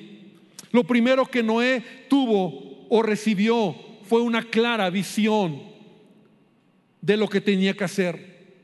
Lo 0.72 0.84
primero 0.84 1.26
que 1.26 1.42
Noé 1.42 1.84
tuvo 2.08 2.86
o 2.90 3.02
recibió 3.02 3.76
fue 4.04 4.22
una 4.22 4.44
clara 4.44 4.88
visión 4.92 5.64
de 7.02 7.18
lo 7.18 7.28
que 7.28 7.42
tenía 7.42 7.74
que 7.74 7.86
hacer. 7.86 8.60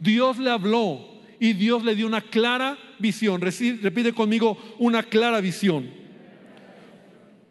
Dios 0.00 0.38
le 0.38 0.50
habló 0.50 1.20
y 1.38 1.52
Dios 1.52 1.84
le 1.84 1.94
dio 1.94 2.08
una 2.08 2.20
clara 2.20 2.76
visión. 2.98 3.40
Repite 3.40 4.12
conmigo, 4.12 4.58
una 4.80 5.04
clara 5.04 5.40
visión. 5.40 5.97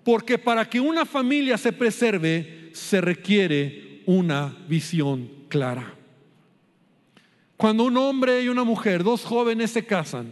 Porque 0.08 0.38
para 0.38 0.64
que 0.64 0.80
una 0.80 1.06
familia 1.06 1.58
se 1.58 1.74
preserve 1.74 2.70
se 2.72 3.02
requiere 3.02 4.04
una 4.06 4.56
visión 4.70 5.30
clara. 5.50 5.96
Cuando 7.58 7.84
un 7.84 7.98
hombre 7.98 8.42
y 8.42 8.48
una 8.48 8.64
mujer, 8.64 9.04
dos 9.04 9.26
jóvenes 9.26 9.72
se 9.72 9.86
casan, 9.86 10.32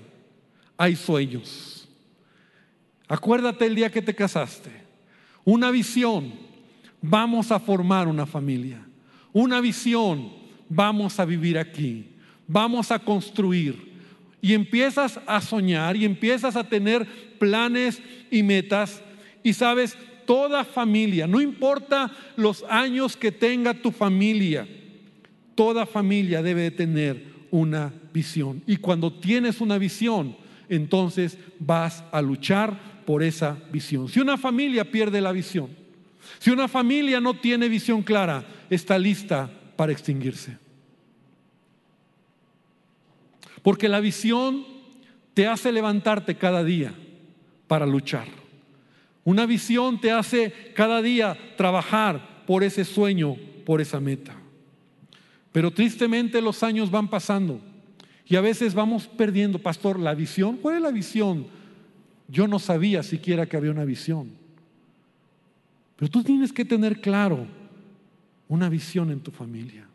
hay 0.77 0.95
sueños. 0.95 1.89
Acuérdate 3.09 3.65
el 3.65 3.75
día 3.75 3.91
que 3.91 4.01
te 4.01 4.15
casaste. 4.15 4.71
Una 5.43 5.71
visión, 5.71 6.31
vamos 7.01 7.51
a 7.51 7.59
formar 7.59 8.07
una 8.07 8.25
familia. 8.25 8.79
Una 9.33 9.59
visión, 9.59 10.31
vamos 10.69 11.19
a 11.19 11.25
vivir 11.25 11.57
aquí. 11.57 12.11
Vamos 12.47 12.91
a 12.91 12.99
construir. 12.99 13.91
Y 14.41 14.53
empiezas 14.53 15.19
a 15.27 15.41
soñar 15.41 15.97
y 15.97 16.05
empiezas 16.05 16.55
a 16.55 16.63
tener 16.63 17.05
planes 17.39 18.01
y 18.31 18.41
metas 18.41 19.01
y 19.45 19.53
sabes, 19.53 19.95
toda 20.25 20.65
familia, 20.65 21.27
no 21.27 21.39
importa 21.39 22.11
los 22.35 22.65
años 22.67 23.15
que 23.15 23.31
tenga 23.31 23.75
tu 23.75 23.91
familia, 23.91 24.67
toda 25.53 25.85
familia 25.85 26.41
debe 26.41 26.71
tener 26.71 27.23
una 27.51 27.93
visión. 28.11 28.63
Y 28.65 28.77
cuando 28.77 29.13
tienes 29.13 29.61
una 29.61 29.77
visión, 29.77 30.35
entonces 30.67 31.37
vas 31.59 32.03
a 32.11 32.23
luchar 32.23 33.03
por 33.05 33.21
esa 33.21 33.55
visión. 33.71 34.09
Si 34.09 34.19
una 34.19 34.35
familia 34.35 34.89
pierde 34.89 35.21
la 35.21 35.31
visión, 35.31 35.69
si 36.39 36.49
una 36.49 36.67
familia 36.67 37.21
no 37.21 37.35
tiene 37.35 37.69
visión 37.69 38.01
clara, 38.01 38.43
está 38.71 38.97
lista 38.97 39.47
para 39.75 39.91
extinguirse. 39.91 40.57
Porque 43.61 43.87
la 43.89 43.99
visión 43.99 44.65
te 45.35 45.45
hace 45.45 45.71
levantarte 45.71 46.33
cada 46.35 46.63
día 46.63 46.95
para 47.67 47.85
luchar. 47.85 48.44
Una 49.25 49.47
visión 49.47 49.99
te 49.99 50.11
hace 50.11 50.53
cada 50.75 51.01
día 51.01 51.35
trabajar 51.57 52.45
por 52.45 52.63
ese 52.63 52.85
sueño, 52.85 53.35
por 53.65 53.81
esa 53.81 53.99
meta. 53.99 54.35
Pero 55.51 55.71
tristemente 55.71 56.41
los 56.41 56.61
años 56.61 56.91
van 56.91 57.09
pasando 57.09 57.59
y 58.27 58.35
a 58.35 58.41
veces 58.41 58.75
vamos 58.75 59.07
perdiendo, 59.07 59.57
pastor, 59.59 59.99
la 59.99 60.13
visión. 60.13 60.57
¿Cuál 60.57 60.75
es 60.75 60.81
la 60.83 60.91
visión? 60.91 61.47
Yo 62.27 62.47
no 62.47 62.59
sabía 62.59 63.01
siquiera 63.01 63.47
que 63.47 63.57
había 63.57 63.71
una 63.71 63.83
visión. 63.83 64.29
Pero 65.95 66.11
tú 66.11 66.23
tienes 66.23 66.53
que 66.53 66.65
tener 66.65 67.01
claro 67.01 67.47
una 68.47 68.69
visión 68.69 69.09
en 69.09 69.21
tu 69.21 69.31
familia, 69.31 69.87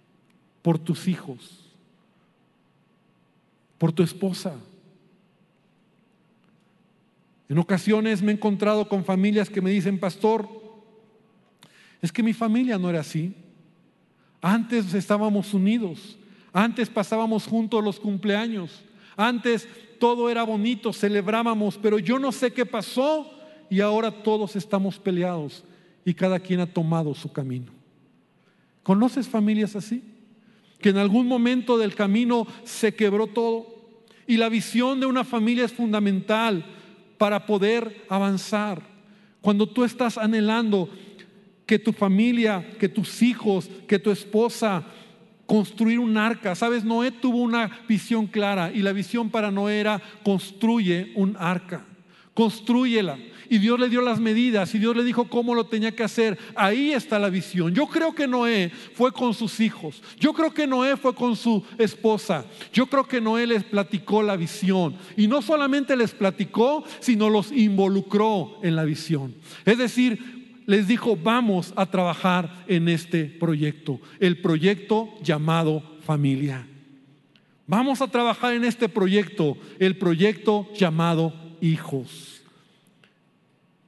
por 0.63 0.77
tus 0.77 1.07
hijos, 1.07 1.71
por 3.79 3.93
tu 3.93 4.03
esposa, 4.03 4.57
en 7.51 7.59
ocasiones 7.59 8.23
me 8.23 8.31
he 8.31 8.35
encontrado 8.37 8.89
con 8.89 9.05
familias 9.05 9.51
que 9.51 9.61
me 9.61 9.73
dicen, 9.73 9.99
pastor, 9.99 10.49
es 12.01 12.13
que 12.13 12.23
mi 12.23 12.33
familia 12.33 12.79
no 12.79 12.89
era 12.89 13.01
así. 13.01 13.35
Antes 14.41 14.95
estábamos 14.95 15.53
unidos, 15.53 16.17
antes 16.53 16.89
pasábamos 16.89 17.49
juntos 17.49 17.83
los 17.83 17.99
cumpleaños, 17.99 18.85
antes 19.17 19.67
todo 19.99 20.31
era 20.31 20.45
bonito, 20.45 20.93
celebrábamos, 20.93 21.77
pero 21.77 21.99
yo 21.99 22.21
no 22.21 22.31
sé 22.31 22.53
qué 22.53 22.65
pasó 22.65 23.29
y 23.69 23.81
ahora 23.81 24.23
todos 24.23 24.55
estamos 24.55 25.01
peleados 25.01 25.65
y 26.05 26.15
cada 26.15 26.39
quien 26.39 26.61
ha 26.61 26.73
tomado 26.73 27.17
su 27.17 27.33
camino. 27.33 27.73
¿Conoces 28.85 29.29
familias 29.29 29.75
así? 29.75 30.05
Que 30.81 30.91
en 30.91 30.99
algún 30.99 31.27
momento 31.27 31.79
del 31.79 31.97
camino 31.97 32.47
se 32.63 32.95
quebró 32.95 33.27
todo 33.27 33.67
y 34.29 34.37
la 34.37 34.49
visión 34.49 35.01
de 35.01 35.07
una 35.07 35.25
familia 35.25 35.65
es 35.65 35.73
fundamental 35.73 36.65
para 37.21 37.45
poder 37.45 38.07
avanzar. 38.09 38.81
Cuando 39.43 39.69
tú 39.69 39.85
estás 39.85 40.17
anhelando 40.17 40.89
que 41.67 41.79
tu 41.79 41.93
familia, 41.93 42.67
que 42.79 42.89
tus 42.89 43.21
hijos, 43.21 43.69
que 43.87 43.99
tu 43.99 44.11
esposa, 44.11 44.85
construir 45.45 45.99
un 45.99 46.17
arca. 46.17 46.55
Sabes, 46.55 46.83
Noé 46.83 47.11
tuvo 47.11 47.43
una 47.43 47.83
visión 47.87 48.27
clara 48.27 48.73
y 48.73 48.79
la 48.79 48.95
visión 48.95 49.29
para 49.29 49.51
Noé 49.51 49.81
era 49.81 50.01
construye 50.25 51.13
un 51.15 51.37
arca, 51.39 51.85
construyela 52.35 53.19
y 53.51 53.59
Dios 53.59 53.81
le 53.81 53.89
dio 53.89 54.01
las 54.01 54.21
medidas 54.21 54.73
y 54.77 54.79
Dios 54.79 54.97
le 54.97 55.03
dijo 55.03 55.25
cómo 55.25 55.57
lo 55.57 55.67
tenía 55.67 55.91
que 55.91 56.05
hacer. 56.05 56.39
Ahí 56.55 56.93
está 56.93 57.19
la 57.19 57.31
visión. 57.31 57.75
Yo 57.75 57.89
creo 57.89 58.15
que 58.15 58.29
Noé 58.29 58.71
fue 58.95 59.11
con 59.11 59.35
sus 59.35 59.59
hijos. 59.59 60.01
Yo 60.21 60.33
creo 60.33 60.55
que 60.55 60.69
Noé 60.69 60.97
fue 60.97 61.17
con 61.17 61.35
su 61.35 61.65
esposa. 61.77 62.45
Yo 62.73 62.87
creo 62.87 63.09
que 63.09 63.21
Noé 63.21 63.49
les 63.49 63.65
platicó 63.65 64.23
la 64.23 64.37
visión. 64.37 64.95
Y 65.17 65.27
no 65.27 65.43
solamente 65.43 65.97
les 65.97 66.13
platicó, 66.13 66.85
sino 67.01 67.29
los 67.29 67.51
involucró 67.51 68.61
en 68.63 68.77
la 68.77 68.85
visión. 68.85 69.35
Es 69.65 69.79
decir, 69.79 70.63
les 70.67 70.87
dijo, 70.87 71.17
vamos 71.17 71.73
a 71.75 71.87
trabajar 71.87 72.65
en 72.69 72.89
este 72.89 73.25
proyecto, 73.25 73.99
el 74.21 74.41
proyecto 74.41 75.09
llamado 75.25 75.83
familia. 76.07 76.69
Vamos 77.67 78.01
a 78.01 78.07
trabajar 78.07 78.55
en 78.55 78.65
este 78.65 78.89
proyecto, 78.89 79.57
el 79.81 79.97
proyecto 79.97 80.69
llamado 80.75 81.33
hijos. 81.61 82.43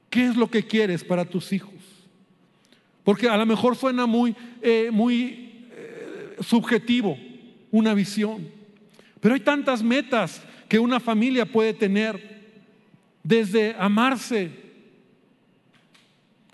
¿Qué 0.09 0.25
es 0.25 0.35
lo 0.35 0.49
que 0.49 0.65
quieres 0.65 1.03
para 1.03 1.25
tus 1.25 1.51
hijos? 1.53 1.73
Porque 3.03 3.27
a 3.27 3.37
lo 3.37 3.45
mejor 3.45 3.75
suena 3.75 4.05
muy, 4.05 4.35
eh, 4.61 4.89
muy 4.91 5.67
eh, 5.71 6.35
subjetivo 6.41 7.17
una 7.71 7.93
visión. 7.93 8.47
Pero 9.19 9.35
hay 9.35 9.41
tantas 9.41 9.81
metas 9.81 10.41
que 10.69 10.79
una 10.79 10.99
familia 10.99 11.45
puede 11.45 11.73
tener. 11.73 12.33
Desde 13.23 13.73
amarse. 13.79 14.51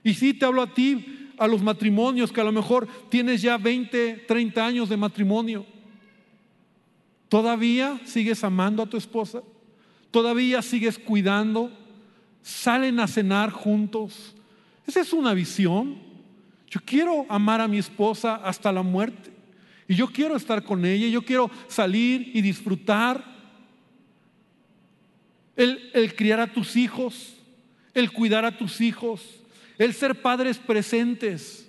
Y 0.03 0.13
si 0.13 0.33
te 0.33 0.45
hablo 0.45 0.61
a 0.61 0.73
ti, 0.73 1.31
a 1.37 1.47
los 1.47 1.63
matrimonios, 1.63 2.31
que 2.31 2.41
a 2.41 2.43
lo 2.43 2.51
mejor 2.51 2.87
tienes 3.09 3.41
ya 3.41 3.57
20, 3.57 4.25
30 4.27 4.65
años 4.65 4.89
de 4.89 4.97
matrimonio. 4.97 5.65
¿Todavía 7.27 7.99
sigues 8.05 8.43
amando 8.43 8.83
a 8.83 8.89
tu 8.89 8.97
esposa? 8.97 9.41
¿Todavía 10.11 10.61
sigues 10.61 10.97
cuidando? 10.97 11.71
salen 12.41 12.99
a 12.99 13.07
cenar 13.07 13.51
juntos. 13.51 14.35
Esa 14.87 15.01
es 15.01 15.13
una 15.13 15.33
visión. 15.33 15.97
Yo 16.69 16.79
quiero 16.83 17.25
amar 17.29 17.61
a 17.61 17.67
mi 17.67 17.77
esposa 17.77 18.35
hasta 18.35 18.71
la 18.71 18.81
muerte. 18.81 19.31
Y 19.87 19.95
yo 19.95 20.07
quiero 20.07 20.35
estar 20.35 20.63
con 20.63 20.85
ella, 20.85 21.07
yo 21.07 21.23
quiero 21.23 21.49
salir 21.67 22.31
y 22.33 22.41
disfrutar. 22.41 23.37
El, 25.55 25.89
el, 25.93 26.15
criar 26.15 26.39
a 26.39 26.53
tus 26.53 26.77
hijos, 26.77 27.35
el 27.93 28.11
cuidar 28.11 28.45
a 28.45 28.57
tus 28.57 28.79
hijos, 28.79 29.41
el 29.77 29.93
ser 29.93 30.21
padres 30.21 30.57
presentes. 30.57 31.67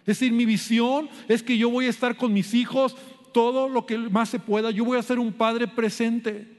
Es 0.00 0.18
decir, 0.18 0.32
mi 0.32 0.44
visión 0.44 1.08
es 1.26 1.42
que 1.42 1.56
yo 1.56 1.70
voy 1.70 1.86
a 1.86 1.90
estar 1.90 2.16
con 2.16 2.32
mis 2.32 2.52
hijos 2.52 2.94
todo 3.32 3.68
lo 3.68 3.86
que 3.86 3.96
más 3.96 4.28
se 4.28 4.38
pueda. 4.38 4.70
Yo 4.70 4.84
voy 4.84 4.98
a 4.98 5.02
ser 5.02 5.18
un 5.18 5.32
padre 5.32 5.66
presente. 5.66 6.55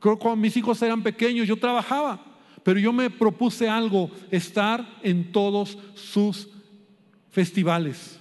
Creo 0.00 0.16
que 0.16 0.22
cuando 0.22 0.40
mis 0.40 0.56
hijos 0.56 0.80
eran 0.82 1.02
pequeños 1.02 1.46
yo 1.46 1.56
trabajaba. 1.56 2.26
Pero 2.62 2.78
yo 2.78 2.92
me 2.92 3.08
propuse 3.08 3.68
algo, 3.68 4.10
estar 4.30 4.98
en 5.02 5.32
todos 5.32 5.78
sus 5.94 6.48
festivales. 7.30 8.18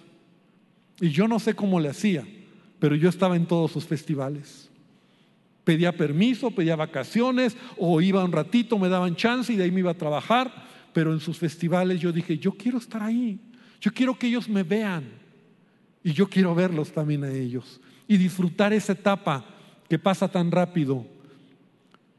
Y 1.01 1.09
yo 1.09 1.27
no 1.27 1.39
sé 1.39 1.55
cómo 1.55 1.79
le 1.79 1.89
hacía, 1.89 2.25
pero 2.79 2.95
yo 2.95 3.09
estaba 3.09 3.35
en 3.35 3.45
todos 3.45 3.71
sus 3.71 3.85
festivales. 3.85 4.69
Pedía 5.63 5.95
permiso, 5.95 6.51
pedía 6.51 6.75
vacaciones 6.75 7.55
o 7.77 8.01
iba 8.01 8.23
un 8.23 8.31
ratito, 8.31 8.77
me 8.77 8.89
daban 8.89 9.15
chance 9.15 9.51
y 9.51 9.55
de 9.55 9.65
ahí 9.65 9.71
me 9.71 9.79
iba 9.79 9.91
a 9.91 9.97
trabajar, 9.97 10.51
pero 10.93 11.13
en 11.13 11.19
sus 11.19 11.37
festivales 11.37 11.99
yo 11.99 12.11
dije, 12.11 12.37
yo 12.37 12.51
quiero 12.53 12.77
estar 12.77 13.03
ahí, 13.03 13.39
yo 13.79 13.91
quiero 13.93 14.17
que 14.17 14.27
ellos 14.27 14.49
me 14.49 14.63
vean 14.63 15.03
y 16.03 16.13
yo 16.13 16.27
quiero 16.27 16.55
verlos 16.55 16.91
también 16.91 17.23
a 17.23 17.31
ellos 17.31 17.79
y 18.07 18.17
disfrutar 18.17 18.73
esa 18.73 18.93
etapa 18.93 19.45
que 19.87 19.99
pasa 19.99 20.27
tan 20.27 20.49
rápido. 20.49 21.05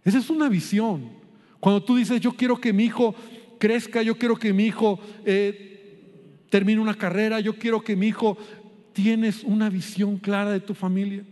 Esa 0.04 0.18
es 0.18 0.30
una 0.30 0.48
visión. 0.48 1.10
Cuando 1.58 1.82
tú 1.82 1.96
dices, 1.96 2.20
yo 2.20 2.32
quiero 2.32 2.60
que 2.60 2.72
mi 2.72 2.84
hijo 2.84 3.14
crezca, 3.58 4.02
yo 4.02 4.16
quiero 4.16 4.36
que 4.36 4.52
mi 4.52 4.66
hijo 4.66 4.98
eh, 5.24 6.46
termine 6.48 6.80
una 6.80 6.94
carrera, 6.94 7.40
yo 7.40 7.56
quiero 7.56 7.82
que 7.82 7.96
mi 7.96 8.08
hijo 8.08 8.36
tienes 8.92 9.44
una 9.44 9.68
visión 9.68 10.16
clara 10.16 10.50
de 10.50 10.60
tu 10.60 10.74
familia. 10.74 11.24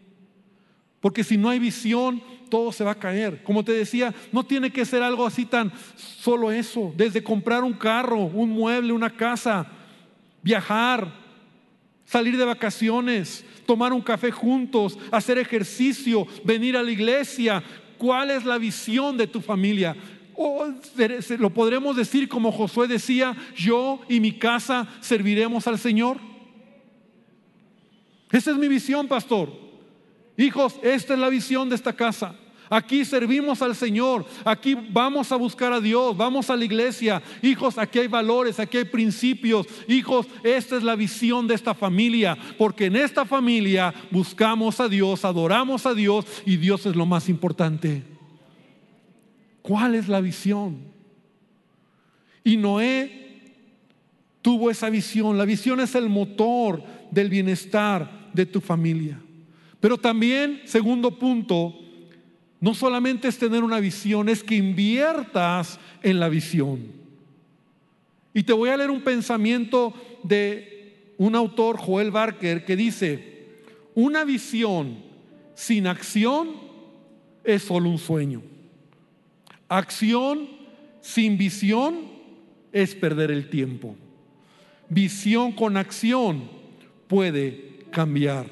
Porque 1.01 1.25
si 1.25 1.37
no 1.37 1.49
hay 1.49 1.59
visión, 1.59 2.23
todo 2.51 2.73
se 2.73 2.85
va 2.85 2.93
a 2.93 2.99
caer. 2.99 3.43
Como 3.43 3.65
te 3.65 3.73
decía, 3.73 4.15
no 4.33 4.45
tiene 4.45 4.71
que 4.71 4.85
ser 4.85 5.03
algo 5.03 5.27
así 5.27 5.45
tan 5.45 5.73
solo 5.97 6.51
eso. 6.51 6.93
Desde 6.97 7.23
comprar 7.23 7.63
un 7.63 7.73
carro, 7.73 8.25
un 8.25 8.51
mueble, 8.51 8.93
una 8.93 9.11
casa, 9.11 9.67
viajar, 10.43 11.13
salir 12.05 12.37
de 12.37 12.45
vacaciones, 12.45 13.45
tomar 13.65 13.93
un 13.93 14.01
café 14.01 14.31
juntos, 14.31 14.99
hacer 15.13 15.39
ejercicio, 15.39 16.27
venir 16.45 16.77
a 16.77 16.83
la 16.83 16.91
iglesia. 16.91 17.63
¿Cuál 17.99 18.31
es 18.31 18.45
la 18.45 18.59
visión 18.59 19.17
de 19.17 19.27
tu 19.27 19.41
familia? 19.41 19.97
O 20.35 20.67
lo 21.39 21.51
podremos 21.51 21.97
decir 21.97 22.29
como 22.29 22.53
Josué 22.53 22.87
decía, 22.87 23.37
yo 23.57 24.01
y 24.09 24.21
mi 24.21 24.39
casa 24.39 24.87
serviremos 25.01 25.67
al 25.67 25.79
Señor. 25.79 26.19
Esa 28.31 28.53
es 28.53 28.57
mi 28.57 28.69
visión, 28.69 29.09
pastor. 29.09 29.53
Hijos, 30.37 30.79
esta 30.83 31.15
es 31.15 31.21
la 31.21 31.29
visión 31.29 31.69
de 31.69 31.75
esta 31.75 31.93
casa. 31.93 32.37
Aquí 32.71 33.05
servimos 33.05 33.63
al 33.63 33.75
Señor, 33.75 34.27
aquí 34.45 34.77
vamos 34.91 35.33
a 35.33 35.37
buscar 35.37 35.73
a 35.73 35.81
Dios, 35.81 36.17
vamos 36.17 36.51
a 36.51 36.57
la 36.57 36.65
iglesia. 36.65 37.23
Hijos, 37.43 37.79
aquí 37.79 37.99
hay 37.99 38.09
valores, 38.09 38.61
aquí 38.61 38.79
hay 38.79 38.85
principios. 38.85 39.67
Hijos, 39.89 40.27
esta 40.43 40.77
es 40.77 40.83
la 40.83 40.97
visión 40.97 41.47
de 41.47 41.55
esta 41.55 41.75
familia, 41.75 42.37
porque 42.59 42.87
en 42.87 42.97
esta 42.97 43.25
familia 43.25 43.95
buscamos 44.11 44.81
a 44.81 44.89
Dios, 44.89 45.25
adoramos 45.25 45.87
a 45.87 45.95
Dios 45.95 46.27
y 46.45 46.57
Dios 46.57 46.85
es 46.87 46.95
lo 46.95 47.07
más 47.07 47.29
importante. 47.29 48.03
¿Cuál 49.63 49.95
es 49.95 50.09
la 50.09 50.21
visión? 50.21 50.79
Y 52.45 52.57
Noé 52.57 53.29
tuvo 54.43 54.71
esa 54.71 54.89
visión. 54.89 55.37
La 55.37 55.45
visión 55.45 55.81
es 55.81 55.95
el 55.95 56.09
motor 56.09 56.83
del 57.11 57.29
bienestar 57.29 58.31
de 58.33 58.47
tu 58.47 58.61
familia. 58.61 59.21
Pero 59.81 59.99
también, 59.99 60.63
segundo 60.65 61.19
punto, 61.19 61.75
no 62.61 62.75
solamente 62.75 63.29
es 63.29 63.39
tener 63.39 63.63
una 63.63 63.81
visión, 63.81 64.29
es 64.29 64.43
que 64.43 64.57
inviertas 64.57 65.79
en 66.03 66.19
la 66.19 66.29
visión. 66.29 66.87
Y 68.35 68.43
te 68.43 68.53
voy 68.53 68.71
a 68.71 68.77
leer 68.77 68.91
un 68.91 69.03
pensamiento 69.03 69.95
de 70.23 71.13
un 71.19 71.35
autor, 71.35 71.77
Joel 71.79 72.11
Barker, 72.11 72.65
que 72.65 72.77
dice, 72.77 73.47
una 73.95 74.25
visión 74.25 74.99
sin 75.55 75.87
acción 75.87 76.51
es 77.45 77.63
solo 77.63 77.89
un 77.89 77.99
sueño. 77.99 78.43
Acción 79.69 80.49
sin 81.01 81.39
visión 81.39 81.97
es 82.73 82.95
perder 82.95 83.31
el 83.31 83.51
tiempo. 83.51 83.97
Visión 84.89 85.53
con 85.53 85.77
acción 85.77 86.49
puede 87.09 87.81
cambiar 87.91 88.47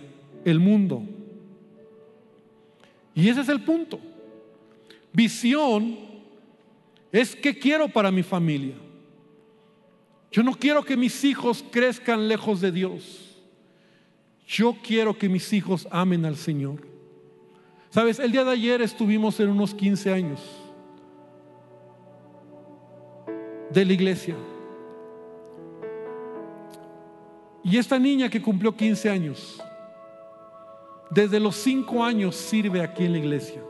el 0.45 0.59
mundo. 0.59 1.03
Y 3.17 3.31
ese 3.31 3.41
es 3.41 3.49
el 3.49 3.63
punto. 3.63 3.99
Visión 5.13 5.97
es 7.11 7.35
qué 7.35 7.59
quiero 7.59 7.89
para 7.89 8.13
mi 8.13 8.23
familia. 8.23 8.75
Yo 10.31 10.43
no 10.43 10.53
quiero 10.53 10.85
que 10.85 10.99
mis 10.99 11.25
hijos 11.25 11.65
crezcan 11.73 12.29
lejos 12.29 12.61
de 12.61 12.71
Dios. 12.71 13.43
Yo 14.47 14.77
quiero 14.83 15.17
que 15.17 15.31
mis 15.31 15.51
hijos 15.55 15.89
amen 15.91 16.27
al 16.27 16.37
Señor. 16.37 16.87
Sabes, 17.89 18.19
el 18.19 18.31
día 18.31 18.45
de 18.45 18.51
ayer 18.51 18.83
estuvimos 18.83 19.41
en 19.41 19.49
unos 19.49 19.75
15 19.75 20.13
años 20.13 20.41
de 23.71 23.85
la 23.85 23.93
iglesia. 23.95 24.37
Y 27.65 27.79
esta 27.79 27.99
niña 27.99 28.29
que 28.29 28.43
cumplió 28.43 28.77
15 28.77 29.09
años, 29.09 29.63
desde 31.17 31.41
los 31.41 31.57
cinco 31.57 32.05
años 32.05 32.37
sirve 32.37 32.83
aquí 32.83 33.07
en 33.07 33.13
la 33.13 33.19
iglesia. 33.19 33.63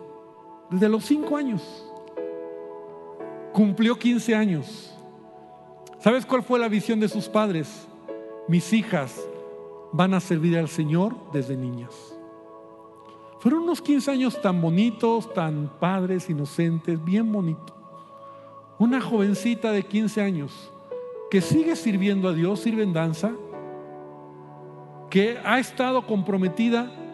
Desde 0.69 0.89
los 0.89 1.05
cinco 1.05 1.37
años. 1.37 1.63
Cumplió 3.53 3.97
15 3.97 4.35
años. 4.35 4.93
¿Sabes 6.01 6.27
cuál 6.27 6.43
fue 6.43 6.59
la 6.59 6.69
visión 6.69 6.99
de 6.99 7.09
sus 7.09 7.29
padres? 7.29 7.87
Mis 8.49 8.73
hijas 8.73 9.17
van 9.93 10.13
a 10.15 10.19
servir 10.19 10.59
al 10.59 10.69
Señor 10.69 11.15
desde 11.33 11.57
niñas. 11.57 12.19
Fueron 13.39 13.63
unos 13.63 13.81
15 13.81 14.11
años 14.11 14.43
tan 14.43 14.61
bonitos, 14.61 15.33
tan 15.33 15.71
padres, 15.79 16.29
inocentes, 16.29 17.03
bien 17.05 17.31
bonitos. 17.31 17.77
Una 18.81 19.01
jovencita 19.01 19.71
de 19.71 19.85
15 19.85 20.21
años 20.21 20.73
que 21.31 21.41
sigue 21.41 21.77
sirviendo 21.77 22.29
a 22.29 22.33
Dios, 22.33 22.59
sirve 22.59 22.83
en 22.83 22.93
danza, 22.93 23.31
que 25.11 25.39
ha 25.45 25.61
estado 25.61 26.09
comprometida 26.09 27.05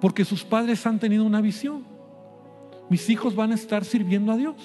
porque 0.00 0.24
sus 0.24 0.44
padres 0.44 0.86
han 0.86 0.98
tenido 0.98 1.24
una 1.24 1.40
visión. 1.40 1.84
Mis 2.88 3.08
hijos 3.10 3.34
van 3.34 3.52
a 3.52 3.54
estar 3.54 3.84
sirviendo 3.84 4.32
a 4.32 4.36
Dios. 4.36 4.56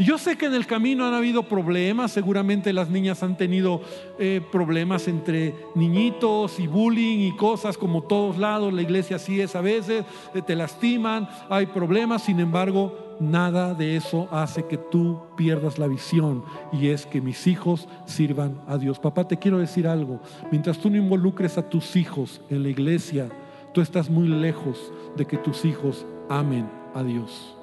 Y 0.00 0.04
yo 0.04 0.16
sé 0.16 0.38
que 0.38 0.46
en 0.46 0.54
el 0.54 0.64
camino 0.64 1.04
han 1.04 1.14
habido 1.14 1.48
problemas, 1.48 2.12
seguramente 2.12 2.72
las 2.72 2.88
niñas 2.88 3.24
han 3.24 3.36
tenido 3.36 3.80
eh, 4.20 4.40
problemas 4.52 5.08
entre 5.08 5.56
niñitos 5.74 6.60
y 6.60 6.68
bullying 6.68 7.18
y 7.18 7.36
cosas 7.36 7.76
como 7.76 8.02
todos 8.02 8.38
lados, 8.38 8.72
la 8.72 8.82
iglesia 8.82 9.16
así 9.16 9.40
es 9.40 9.56
a 9.56 9.60
veces, 9.60 10.04
eh, 10.34 10.42
te 10.42 10.54
lastiman, 10.54 11.28
hay 11.50 11.66
problemas, 11.66 12.22
sin 12.22 12.38
embargo, 12.38 13.07
nada 13.20 13.74
de 13.74 13.96
eso 13.96 14.28
hace 14.30 14.64
que 14.66 14.78
tú 14.78 15.20
pierdas 15.36 15.78
la 15.78 15.86
visión 15.86 16.44
y 16.72 16.88
es 16.88 17.06
que 17.06 17.20
mis 17.20 17.46
hijos 17.46 17.88
sirvan 18.04 18.60
a 18.66 18.78
Dios. 18.78 18.98
Papá, 18.98 19.26
te 19.26 19.38
quiero 19.38 19.58
decir 19.58 19.86
algo, 19.86 20.20
mientras 20.50 20.78
tú 20.78 20.90
no 20.90 20.96
involucres 20.96 21.58
a 21.58 21.68
tus 21.68 21.96
hijos 21.96 22.40
en 22.50 22.62
la 22.62 22.68
iglesia, 22.68 23.28
tú 23.72 23.80
estás 23.80 24.08
muy 24.10 24.28
lejos 24.28 24.92
de 25.16 25.24
que 25.24 25.36
tus 25.38 25.64
hijos 25.64 26.06
amen 26.28 26.68
a 26.94 27.02
Dios. 27.02 27.54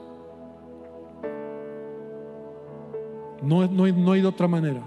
No, 3.42 3.68
no, 3.68 4.12
hay 4.12 4.22
de 4.22 4.28
otra 4.28 4.48
manera. 4.48 4.82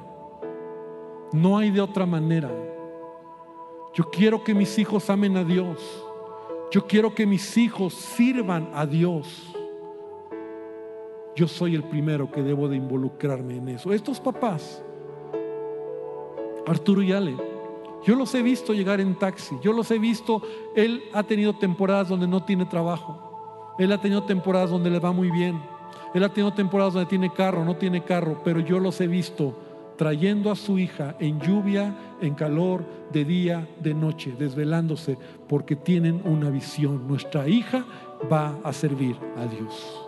No 1.33 1.59
hay 1.59 1.71
de 1.71 1.81
otra 1.81 2.07
manera. 2.07 2.51
Yo 3.95 4.11
quiero 4.11 4.43
que 4.43 4.55
mis 4.55 4.79
hijos 4.79 5.09
amen 5.11 5.37
a 5.37 5.45
Dios. 5.45 5.79
Yo 6.71 6.87
quiero 6.87 7.15
que 7.15 7.27
mis 7.27 7.57
hijos 7.57 7.95
sirvan 7.95 8.71
a 8.75 8.87
Dios. 8.87 9.48
Yo 11.39 11.47
soy 11.47 11.77
el 11.77 11.85
primero 11.85 12.29
que 12.33 12.43
debo 12.43 12.69
de 12.69 12.75
involucrarme 12.75 13.59
en 13.59 13.69
eso. 13.69 13.93
Estos 13.93 14.19
papás, 14.19 14.83
Arturo 16.67 17.01
y 17.01 17.13
Ale, 17.13 17.37
yo 18.05 18.17
los 18.17 18.35
he 18.35 18.43
visto 18.43 18.75
llegar 18.75 19.01
en 19.01 19.15
taxi, 19.15 19.55
yo 19.63 19.73
los 19.73 19.89
he 19.93 20.01
visto, 20.01 20.43
él 20.75 21.01
ha 21.13 21.23
tenido 21.23 21.55
temporadas 21.55 22.09
donde 22.09 22.27
no 22.27 22.43
tiene 22.43 22.67
trabajo, 22.67 23.77
él 23.79 23.93
ha 23.93 24.01
tenido 24.01 24.25
temporadas 24.25 24.71
donde 24.71 24.91
le 24.91 24.99
va 24.99 25.13
muy 25.13 25.31
bien, 25.31 25.63
él 26.13 26.25
ha 26.25 26.29
tenido 26.29 26.53
temporadas 26.53 26.95
donde 26.95 27.09
tiene 27.09 27.33
carro, 27.33 27.65
no 27.65 27.77
tiene 27.77 28.03
carro, 28.03 28.41
pero 28.43 28.59
yo 28.59 28.81
los 28.81 29.01
he 29.01 29.07
visto 29.07 29.55
trayendo 29.97 30.51
a 30.51 30.57
su 30.57 30.77
hija 30.77 31.15
en 31.21 31.39
lluvia, 31.39 31.95
en 32.21 32.35
calor, 32.35 32.85
de 33.13 33.25
día, 33.25 33.69
de 33.81 33.95
noche, 33.95 34.35
desvelándose, 34.37 35.17
porque 35.49 35.77
tienen 35.77 36.21
una 36.25 36.51
visión. 36.51 37.07
Nuestra 37.07 37.47
hija 37.49 37.85
va 38.31 38.57
a 38.65 38.73
servir 38.73 39.17
a 39.37 39.47
Dios. 39.47 40.08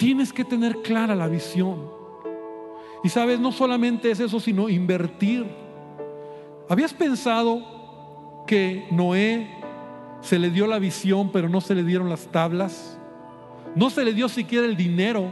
Tienes 0.00 0.32
que 0.32 0.46
tener 0.46 0.80
clara 0.80 1.14
la 1.14 1.28
visión. 1.28 1.90
Y 3.04 3.10
sabes, 3.10 3.38
no 3.38 3.52
solamente 3.52 4.10
es 4.10 4.18
eso, 4.18 4.40
sino 4.40 4.70
invertir. 4.70 5.46
¿Habías 6.70 6.94
pensado 6.94 8.42
que 8.46 8.86
Noé 8.90 9.60
se 10.22 10.38
le 10.38 10.48
dio 10.48 10.66
la 10.66 10.78
visión, 10.78 11.28
pero 11.30 11.50
no 11.50 11.60
se 11.60 11.74
le 11.74 11.84
dieron 11.84 12.08
las 12.08 12.28
tablas. 12.28 12.98
No 13.74 13.90
se 13.90 14.02
le 14.02 14.14
dio 14.14 14.30
siquiera 14.30 14.64
el 14.64 14.74
dinero. 14.74 15.28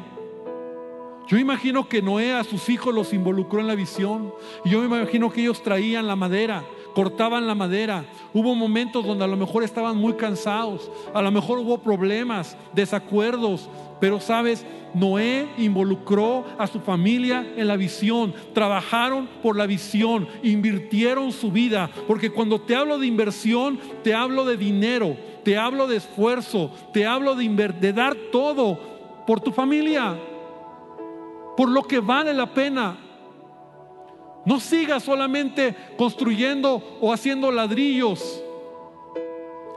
Yo 1.28 1.38
imagino 1.38 1.88
que 1.88 2.02
Noé 2.02 2.35
a 2.35 2.44
sus 2.44 2.68
hijos 2.68 2.94
los 2.94 3.14
involucró 3.14 3.61
en 3.61 3.68
la 3.68 3.74
visión. 3.74 4.35
Y 4.66 4.68
yo 4.68 4.81
me 4.81 4.98
imagino 4.98 5.31
que 5.31 5.40
ellos 5.40 5.62
traían 5.62 6.07
la 6.07 6.14
madera, 6.14 6.62
cortaban 6.94 7.46
la 7.46 7.54
madera. 7.54 8.04
Hubo 8.35 8.54
momentos 8.54 9.07
donde 9.07 9.24
a 9.24 9.28
lo 9.28 9.37
mejor 9.38 9.64
estaban 9.64 9.96
muy 9.96 10.12
cansados, 10.12 10.90
a 11.14 11.22
lo 11.22 11.31
mejor 11.31 11.59
hubo 11.59 11.78
problemas, 11.78 12.54
desacuerdos, 12.74 13.70
pero 14.01 14.21
sabes, 14.21 14.65
Noé 14.95 15.49
involucró 15.59 16.45
a 16.59 16.67
su 16.67 16.81
familia 16.81 17.47
en 17.57 17.69
la 17.69 17.77
visión, 17.77 18.35
trabajaron 18.55 19.29
por 19.43 19.57
la 19.57 19.67
visión, 19.67 20.29
invirtieron 20.43 21.33
su 21.33 21.51
vida, 21.51 21.91
porque 22.07 22.31
cuando 22.31 22.61
te 22.61 22.75
hablo 22.75 22.99
de 22.99 23.07
inversión, 23.07 23.79
te 24.03 24.15
hablo 24.15 24.45
de 24.45 24.57
dinero, 24.57 25.17
te 25.45 25.57
hablo 25.57 25.87
de 25.87 25.97
esfuerzo, 25.97 26.71
te 26.93 27.07
hablo 27.07 27.35
de, 27.35 27.93
dar 27.93 28.15
todo 28.33 28.79
por 29.27 29.41
tu 29.41 29.53
familia, 29.53 30.17
por 31.57 31.69
lo 31.69 31.83
que 31.83 32.01
vale 32.01 32.33
la 32.33 32.53
pena. 32.53 32.97
No 34.45 34.61
sigas 34.61 35.03
solamente 35.03 35.75
construyendo 35.99 36.99
o 37.01 37.13
haciendo 37.13 37.51
ladrillos. 37.51 38.43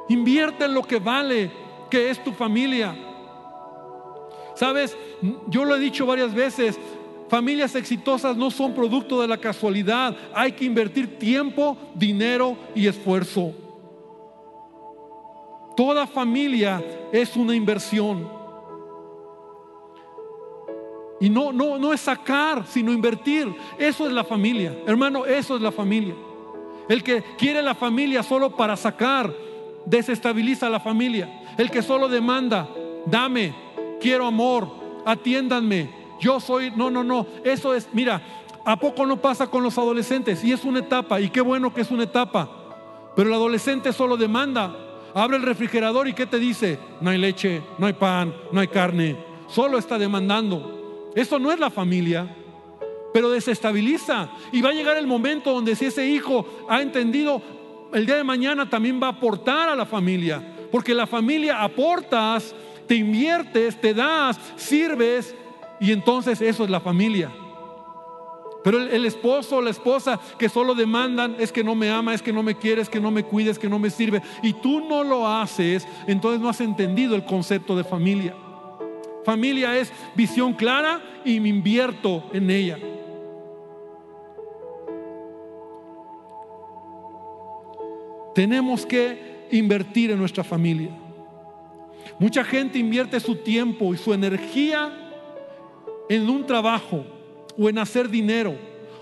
Invierte 0.07 0.65
en 0.65 0.73
lo 0.73 0.83
que 0.83 0.99
vale, 0.99 1.51
que 1.89 2.09
es 2.09 2.23
tu 2.23 2.31
familia. 2.31 2.95
Sabes, 4.61 4.95
yo 5.47 5.65
lo 5.65 5.75
he 5.75 5.79
dicho 5.79 6.05
varias 6.05 6.35
veces, 6.35 6.79
familias 7.29 7.73
exitosas 7.73 8.37
no 8.37 8.51
son 8.51 8.75
producto 8.75 9.19
de 9.19 9.27
la 9.27 9.39
casualidad. 9.39 10.15
Hay 10.35 10.51
que 10.51 10.65
invertir 10.65 11.17
tiempo, 11.17 11.75
dinero 11.95 12.55
y 12.75 12.85
esfuerzo. 12.85 13.55
Toda 15.75 16.05
familia 16.05 16.79
es 17.11 17.35
una 17.35 17.55
inversión. 17.55 18.29
Y 21.19 21.27
no, 21.27 21.51
no, 21.51 21.79
no 21.79 21.91
es 21.91 22.01
sacar, 22.01 22.67
sino 22.67 22.93
invertir. 22.93 23.51
Eso 23.79 24.05
es 24.05 24.13
la 24.13 24.23
familia. 24.23 24.77
Hermano, 24.85 25.25
eso 25.25 25.55
es 25.55 25.61
la 25.63 25.71
familia. 25.71 26.13
El 26.87 27.01
que 27.01 27.23
quiere 27.35 27.63
la 27.63 27.73
familia 27.73 28.21
solo 28.21 28.55
para 28.55 28.77
sacar, 28.77 29.33
desestabiliza 29.87 30.69
la 30.69 30.79
familia. 30.79 31.55
El 31.57 31.71
que 31.71 31.81
solo 31.81 32.07
demanda, 32.07 32.69
dame, 33.07 33.70
quiero 34.01 34.25
amor, 34.25 34.67
atiéndanme. 35.05 35.89
Yo 36.19 36.39
soy, 36.39 36.71
no, 36.75 36.89
no, 36.89 37.03
no. 37.03 37.25
Eso 37.43 37.73
es, 37.73 37.87
mira, 37.93 38.21
¿a 38.65 38.77
poco 38.77 39.05
no 39.05 39.21
pasa 39.21 39.47
con 39.47 39.63
los 39.63 39.77
adolescentes? 39.77 40.43
Y 40.43 40.51
es 40.51 40.63
una 40.65 40.79
etapa, 40.79 41.21
y 41.21 41.29
qué 41.29 41.41
bueno 41.41 41.73
que 41.73 41.81
es 41.81 41.91
una 41.91 42.03
etapa. 42.03 42.49
Pero 43.15 43.29
el 43.29 43.35
adolescente 43.35 43.93
solo 43.93 44.17
demanda. 44.17 44.75
Abre 45.13 45.37
el 45.37 45.43
refrigerador 45.43 46.07
y 46.07 46.13
¿qué 46.13 46.25
te 46.25 46.39
dice? 46.39 46.79
No 47.01 47.09
hay 47.09 47.17
leche, 47.17 47.61
no 47.77 47.85
hay 47.85 47.93
pan, 47.93 48.33
no 48.51 48.59
hay 48.61 48.67
carne. 48.67 49.17
Solo 49.47 49.77
está 49.77 49.97
demandando. 49.97 51.11
Eso 51.15 51.37
no 51.37 51.51
es 51.51 51.59
la 51.59 51.69
familia 51.69 52.37
pero 53.13 53.29
desestabiliza. 53.29 54.29
Y 54.51 54.61
va 54.61 54.69
a 54.69 54.73
llegar 54.73 54.97
el 54.97 55.07
momento 55.07 55.53
donde 55.53 55.75
si 55.75 55.85
ese 55.85 56.07
hijo 56.07 56.45
ha 56.69 56.81
entendido, 56.81 57.41
el 57.93 58.05
día 58.05 58.15
de 58.15 58.23
mañana 58.23 58.69
también 58.69 59.01
va 59.01 59.07
a 59.07 59.11
aportar 59.11 59.69
a 59.69 59.75
la 59.75 59.85
familia. 59.85 60.41
Porque 60.71 60.93
la 60.93 61.07
familia 61.07 61.61
aportas, 61.61 62.55
te 62.91 62.97
inviertes, 62.97 63.79
te 63.79 63.93
das, 63.93 64.37
sirves, 64.57 65.33
y 65.79 65.93
entonces 65.93 66.41
eso 66.41 66.65
es 66.65 66.69
la 66.69 66.81
familia. 66.81 67.31
Pero 68.65 68.81
el, 68.81 69.05
esposo 69.05 69.55
o 69.55 69.61
la 69.61 69.69
esposa 69.69 70.19
que 70.37 70.49
solo 70.49 70.75
demandan 70.75 71.37
es 71.39 71.53
que 71.53 71.63
no 71.63 71.73
me 71.73 71.89
ama, 71.89 72.13
es 72.13 72.21
que 72.21 72.33
no 72.33 72.43
me 72.43 72.55
quiere, 72.55 72.81
es 72.81 72.89
que 72.89 72.99
no 72.99 73.09
me 73.09 73.23
cuides, 73.23 73.57
que 73.57 73.69
no 73.69 73.79
me 73.79 73.89
sirve, 73.89 74.21
y 74.43 74.51
tú 74.51 74.81
no 74.89 75.05
lo 75.05 75.25
haces, 75.25 75.87
entonces 76.05 76.41
no 76.41 76.49
has 76.49 76.59
entendido 76.59 77.15
el 77.15 77.23
concepto 77.23 77.77
de 77.77 77.85
familia. 77.85 78.35
Familia 79.23 79.77
es 79.77 79.89
visión 80.13 80.51
clara 80.51 81.01
y 81.23 81.39
me 81.39 81.47
invierto 81.47 82.29
en 82.33 82.51
ella. 82.51 82.77
Tenemos 88.35 88.85
que 88.85 89.47
invertir 89.49 90.11
en 90.11 90.19
nuestra 90.19 90.43
familia. 90.43 91.00
Mucha 92.19 92.43
gente 92.43 92.79
invierte 92.79 93.19
su 93.19 93.35
tiempo 93.35 93.93
y 93.93 93.97
su 93.97 94.13
energía 94.13 94.91
en 96.09 96.29
un 96.29 96.45
trabajo 96.45 97.05
o 97.57 97.69
en 97.69 97.77
hacer 97.79 98.09
dinero 98.09 98.55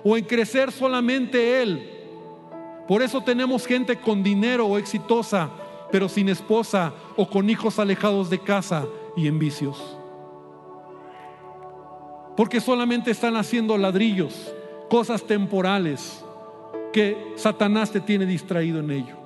o 0.03 0.15
en 0.17 0.23
crecer 0.23 0.71
solamente 0.71 1.61
él. 1.61 1.89
Por 2.87 3.01
eso 3.01 3.21
tenemos 3.21 3.65
gente 3.67 3.97
con 3.97 4.23
dinero 4.23 4.65
o 4.65 4.77
exitosa, 4.77 5.49
pero 5.91 6.09
sin 6.09 6.29
esposa 6.29 6.93
o 7.15 7.29
con 7.29 7.49
hijos 7.49 7.77
alejados 7.77 8.29
de 8.29 8.39
casa 8.39 8.87
y 9.15 9.27
en 9.27 9.37
vicios. 9.37 9.97
Porque 12.35 12.61
solamente 12.61 13.11
están 13.11 13.35
haciendo 13.35 13.77
ladrillos, 13.77 14.53
cosas 14.89 15.23
temporales 15.23 16.23
que 16.93 17.33
Satanás 17.35 17.91
te 17.91 17.99
tiene 17.99 18.25
distraído 18.25 18.79
en 18.79 18.91
ello. 18.91 19.18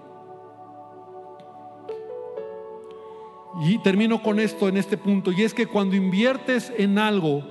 Y 3.62 3.78
termino 3.80 4.24
con 4.24 4.40
esto 4.40 4.68
en 4.68 4.78
este 4.78 4.98
punto, 4.98 5.32
y 5.32 5.44
es 5.44 5.54
que 5.54 5.68
cuando 5.68 5.96
inviertes 5.96 6.74
en 6.78 6.98
algo, 6.98 7.44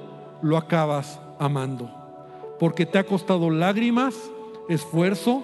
lo 0.42 0.56
acabas 0.56 1.20
amando, 1.38 1.88
porque 2.58 2.86
te 2.86 2.98
ha 2.98 3.04
costado 3.04 3.50
lágrimas, 3.50 4.30
esfuerzo, 4.68 5.42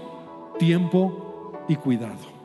tiempo 0.58 1.52
y 1.68 1.76
cuidado. 1.76 2.38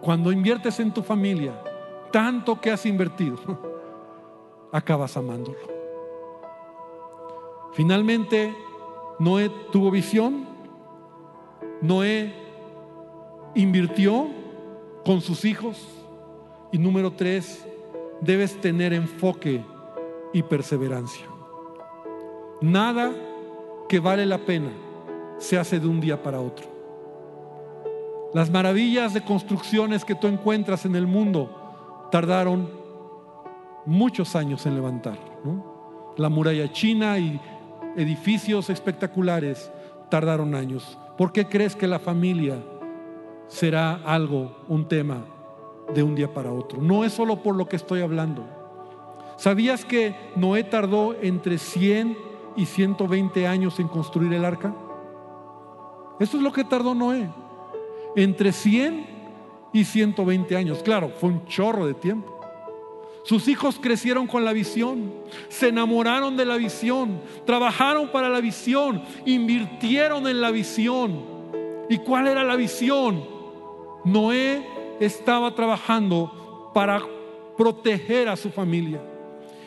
Cuando 0.00 0.32
inviertes 0.32 0.80
en 0.80 0.92
tu 0.92 1.02
familia, 1.02 1.62
tanto 2.10 2.58
que 2.60 2.70
has 2.70 2.86
invertido, 2.86 3.36
acabas 4.72 5.16
amándolo. 5.16 5.58
Finalmente, 7.72 8.56
Noé 9.18 9.50
tuvo 9.70 9.90
visión, 9.90 10.46
Noé 11.82 12.34
invirtió 13.54 14.28
con 15.04 15.20
sus 15.20 15.44
hijos, 15.44 15.95
y 16.72 16.78
número 16.78 17.12
tres, 17.12 17.66
debes 18.20 18.60
tener 18.60 18.92
enfoque 18.92 19.64
y 20.32 20.42
perseverancia. 20.42 21.26
Nada 22.60 23.12
que 23.88 24.00
vale 24.00 24.26
la 24.26 24.38
pena 24.38 24.70
se 25.38 25.58
hace 25.58 25.78
de 25.78 25.86
un 25.86 26.00
día 26.00 26.22
para 26.22 26.40
otro. 26.40 26.66
Las 28.34 28.50
maravillas 28.50 29.14
de 29.14 29.22
construcciones 29.22 30.04
que 30.04 30.14
tú 30.14 30.26
encuentras 30.26 30.84
en 30.84 30.96
el 30.96 31.06
mundo 31.06 32.08
tardaron 32.10 32.68
muchos 33.84 34.34
años 34.34 34.66
en 34.66 34.74
levantar. 34.74 35.18
La 36.16 36.28
muralla 36.28 36.72
china 36.72 37.18
y 37.18 37.40
edificios 37.96 38.68
espectaculares 38.70 39.70
tardaron 40.10 40.54
años. 40.54 40.98
¿Por 41.16 41.32
qué 41.32 41.46
crees 41.46 41.76
que 41.76 41.86
la 41.86 41.98
familia 41.98 42.62
será 43.48 43.94
algo, 44.04 44.64
un 44.68 44.88
tema 44.88 45.35
de 45.94 46.02
un 46.02 46.14
día 46.14 46.32
para 46.32 46.52
otro. 46.52 46.80
No 46.80 47.04
es 47.04 47.12
solo 47.12 47.42
por 47.42 47.54
lo 47.54 47.68
que 47.68 47.76
estoy 47.76 48.00
hablando. 48.00 48.44
¿Sabías 49.36 49.84
que 49.84 50.14
Noé 50.34 50.64
tardó 50.64 51.14
entre 51.20 51.58
100 51.58 52.16
y 52.56 52.66
120 52.66 53.46
años 53.46 53.78
en 53.78 53.88
construir 53.88 54.32
el 54.32 54.44
arca? 54.44 54.74
Eso 56.18 56.36
es 56.38 56.42
lo 56.42 56.52
que 56.52 56.64
tardó 56.64 56.94
Noé. 56.94 57.28
Entre 58.16 58.52
100 58.52 59.06
y 59.72 59.84
120 59.84 60.56
años. 60.56 60.82
Claro, 60.82 61.10
fue 61.10 61.30
un 61.30 61.44
chorro 61.44 61.86
de 61.86 61.94
tiempo. 61.94 62.36
Sus 63.24 63.48
hijos 63.48 63.78
crecieron 63.80 64.28
con 64.28 64.44
la 64.44 64.52
visión, 64.52 65.12
se 65.48 65.70
enamoraron 65.70 66.36
de 66.36 66.44
la 66.44 66.56
visión, 66.56 67.20
trabajaron 67.44 68.12
para 68.12 68.28
la 68.28 68.40
visión, 68.40 69.02
invirtieron 69.24 70.28
en 70.28 70.40
la 70.40 70.52
visión. 70.52 71.24
¿Y 71.90 71.98
cuál 71.98 72.28
era 72.28 72.44
la 72.44 72.54
visión? 72.54 73.24
Noé 74.04 74.64
estaba 75.00 75.54
trabajando 75.54 76.70
para 76.74 77.02
proteger 77.56 78.28
a 78.28 78.36
su 78.36 78.50
familia. 78.50 79.00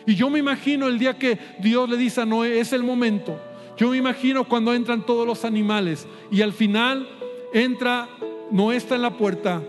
Y 0.06 0.16
yo 0.16 0.30
me 0.30 0.40
imagino 0.40 0.88
el 0.88 0.98
día 0.98 1.18
que 1.18 1.38
Dios 1.60 1.90
le 1.90 1.98
dice 1.98 2.22
a 2.22 2.26
Noé, 2.26 2.60
es 2.60 2.74
el 2.74 2.84
momento. 2.84 3.40
Yo 3.78 3.90
me 3.90 3.98
imagino 3.98 4.48
cuando 4.48 4.74
entran 4.74 5.06
todos 5.06 5.26
los 5.26 5.46
animales 5.46 6.08
y 6.32 6.42
al 6.42 6.54
final 6.54 7.08
entra, 7.54 8.10
Noé 8.52 8.76
está 8.76 8.96
en 8.96 9.04
la 9.04 9.18
puerta. 9.18 9.62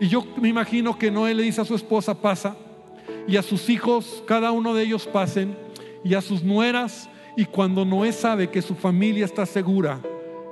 Y 0.00 0.08
yo 0.08 0.24
me 0.40 0.48
imagino 0.48 0.98
que 0.98 1.10
Noé 1.10 1.34
le 1.34 1.42
dice 1.42 1.60
a 1.60 1.64
su 1.64 1.74
esposa, 1.74 2.20
pasa. 2.20 2.56
Y 3.26 3.36
a 3.36 3.42
sus 3.42 3.68
hijos, 3.68 4.22
cada 4.26 4.52
uno 4.52 4.74
de 4.74 4.84
ellos 4.84 5.06
pasen. 5.06 5.56
Y 6.04 6.14
a 6.14 6.20
sus 6.20 6.42
nueras. 6.42 7.08
Y 7.36 7.46
cuando 7.46 7.84
Noé 7.84 8.12
sabe 8.12 8.50
que 8.50 8.62
su 8.62 8.74
familia 8.74 9.24
está 9.24 9.46
segura, 9.46 10.00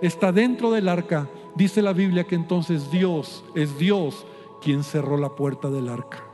está 0.03 0.33
dentro 0.33 0.71
del 0.71 0.88
arca, 0.88 1.29
dice 1.57 1.83
la 1.83 1.92
Biblia 1.92 2.25
que 2.25 2.37
entonces 2.37 2.90
Dios 2.90 3.45
es 3.55 3.77
Dios 3.79 4.25
quien 4.66 4.83
cerró 4.83 5.16
la 5.16 5.29
puerta 5.29 5.70
del 5.70 5.88
arca. 5.88 6.24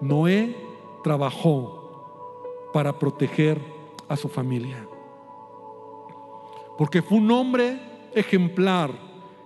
Noé 0.00 0.56
trabajó 1.04 2.72
para 2.72 2.98
proteger 2.98 3.62
a 4.08 4.16
su 4.16 4.28
familia. 4.28 4.84
Porque 6.76 7.00
fue 7.00 7.18
un 7.18 7.30
hombre 7.30 7.80
ejemplar 8.16 8.90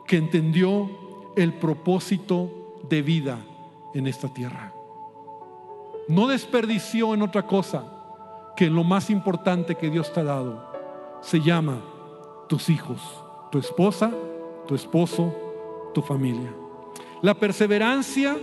que 0.07 0.17
entendió 0.17 0.89
el 1.37 1.53
propósito 1.53 2.49
de 2.89 3.03
vida 3.03 3.45
en 3.93 4.07
esta 4.07 4.33
tierra. 4.33 4.73
No 6.09 6.29
desperdició 6.29 7.13
en 7.13 7.21
otra 7.21 7.47
cosa 7.47 7.85
que 8.57 8.65
en 8.65 8.75
lo 8.75 8.83
más 8.83 9.11
importante 9.11 9.75
que 9.75 9.91
Dios 9.91 10.11
te 10.11 10.21
ha 10.21 10.25
dado. 10.25 10.73
Se 11.21 11.39
llama 11.39 11.83
tus 12.49 12.71
hijos, 12.71 13.03
tu 13.51 13.59
esposa, 13.59 14.11
tu 14.67 14.75
esposo, 14.75 15.35
tu 15.93 16.01
familia. 16.01 16.62
La 17.23 17.35
perseverancia 17.35 18.37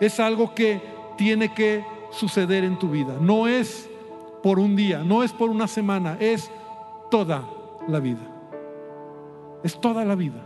es 0.00 0.18
algo 0.18 0.54
que 0.54 0.80
tiene 1.16 1.54
que 1.54 1.84
suceder 2.10 2.64
en 2.64 2.78
tu 2.78 2.88
vida. 2.88 3.16
No 3.20 3.46
es 3.46 3.88
por 4.42 4.58
un 4.58 4.74
día, 4.74 5.04
no 5.04 5.22
es 5.22 5.32
por 5.32 5.48
una 5.48 5.68
semana, 5.68 6.16
es 6.18 6.50
toda 7.10 7.48
la 7.86 8.00
vida. 8.00 8.26
Es 9.62 9.80
toda 9.80 10.04
la 10.04 10.14
vida. 10.14 10.44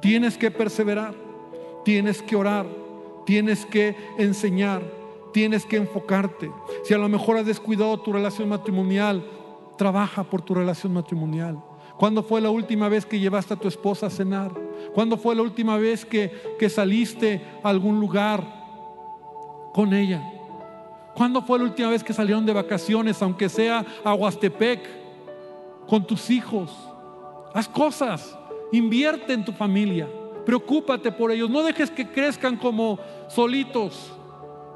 Tienes 0.00 0.36
que 0.36 0.50
perseverar, 0.50 1.14
tienes 1.84 2.22
que 2.22 2.36
orar, 2.36 2.66
tienes 3.24 3.64
que 3.66 3.96
enseñar, 4.18 4.82
tienes 5.32 5.64
que 5.66 5.76
enfocarte. 5.76 6.50
Si 6.84 6.92
a 6.92 6.98
lo 6.98 7.08
mejor 7.08 7.36
has 7.36 7.46
descuidado 7.46 8.00
tu 8.00 8.12
relación 8.12 8.48
matrimonial, 8.48 9.24
trabaja 9.76 10.24
por 10.24 10.42
tu 10.42 10.54
relación 10.54 10.92
matrimonial. 10.92 11.62
¿Cuándo 11.98 12.22
fue 12.22 12.40
la 12.40 12.50
última 12.50 12.88
vez 12.88 13.06
que 13.06 13.20
llevaste 13.20 13.54
a 13.54 13.56
tu 13.56 13.68
esposa 13.68 14.06
a 14.06 14.10
cenar? 14.10 14.52
¿Cuándo 14.94 15.16
fue 15.16 15.34
la 15.34 15.42
última 15.42 15.76
vez 15.76 16.04
que, 16.04 16.30
saliste 16.68 17.40
a 17.62 17.68
algún 17.68 18.00
lugar 18.00 18.42
con 19.72 19.92
ella? 19.92 20.22
¿Cuándo 21.14 21.42
fue 21.42 21.58
la 21.58 21.66
última 21.66 21.90
vez 21.90 22.02
que 22.02 22.12
salieron 22.12 22.44
de 22.44 22.52
vacaciones, 22.52 23.22
aunque 23.22 23.48
sea 23.48 23.84
a 24.02 24.14
Huastepec, 24.14 24.80
con 25.86 26.04
tus 26.04 26.30
hijos? 26.30 26.70
Haz 27.52 27.68
cosas, 27.68 28.36
invierte 28.72 29.32
en 29.32 29.44
tu 29.44 29.52
familia, 29.52 30.08
preocúpate 30.44 31.12
por 31.12 31.30
ellos, 31.30 31.48
no 31.48 31.62
dejes 31.62 31.90
que 31.90 32.08
crezcan 32.08 32.56
como 32.56 32.98
solitos. 33.28 34.12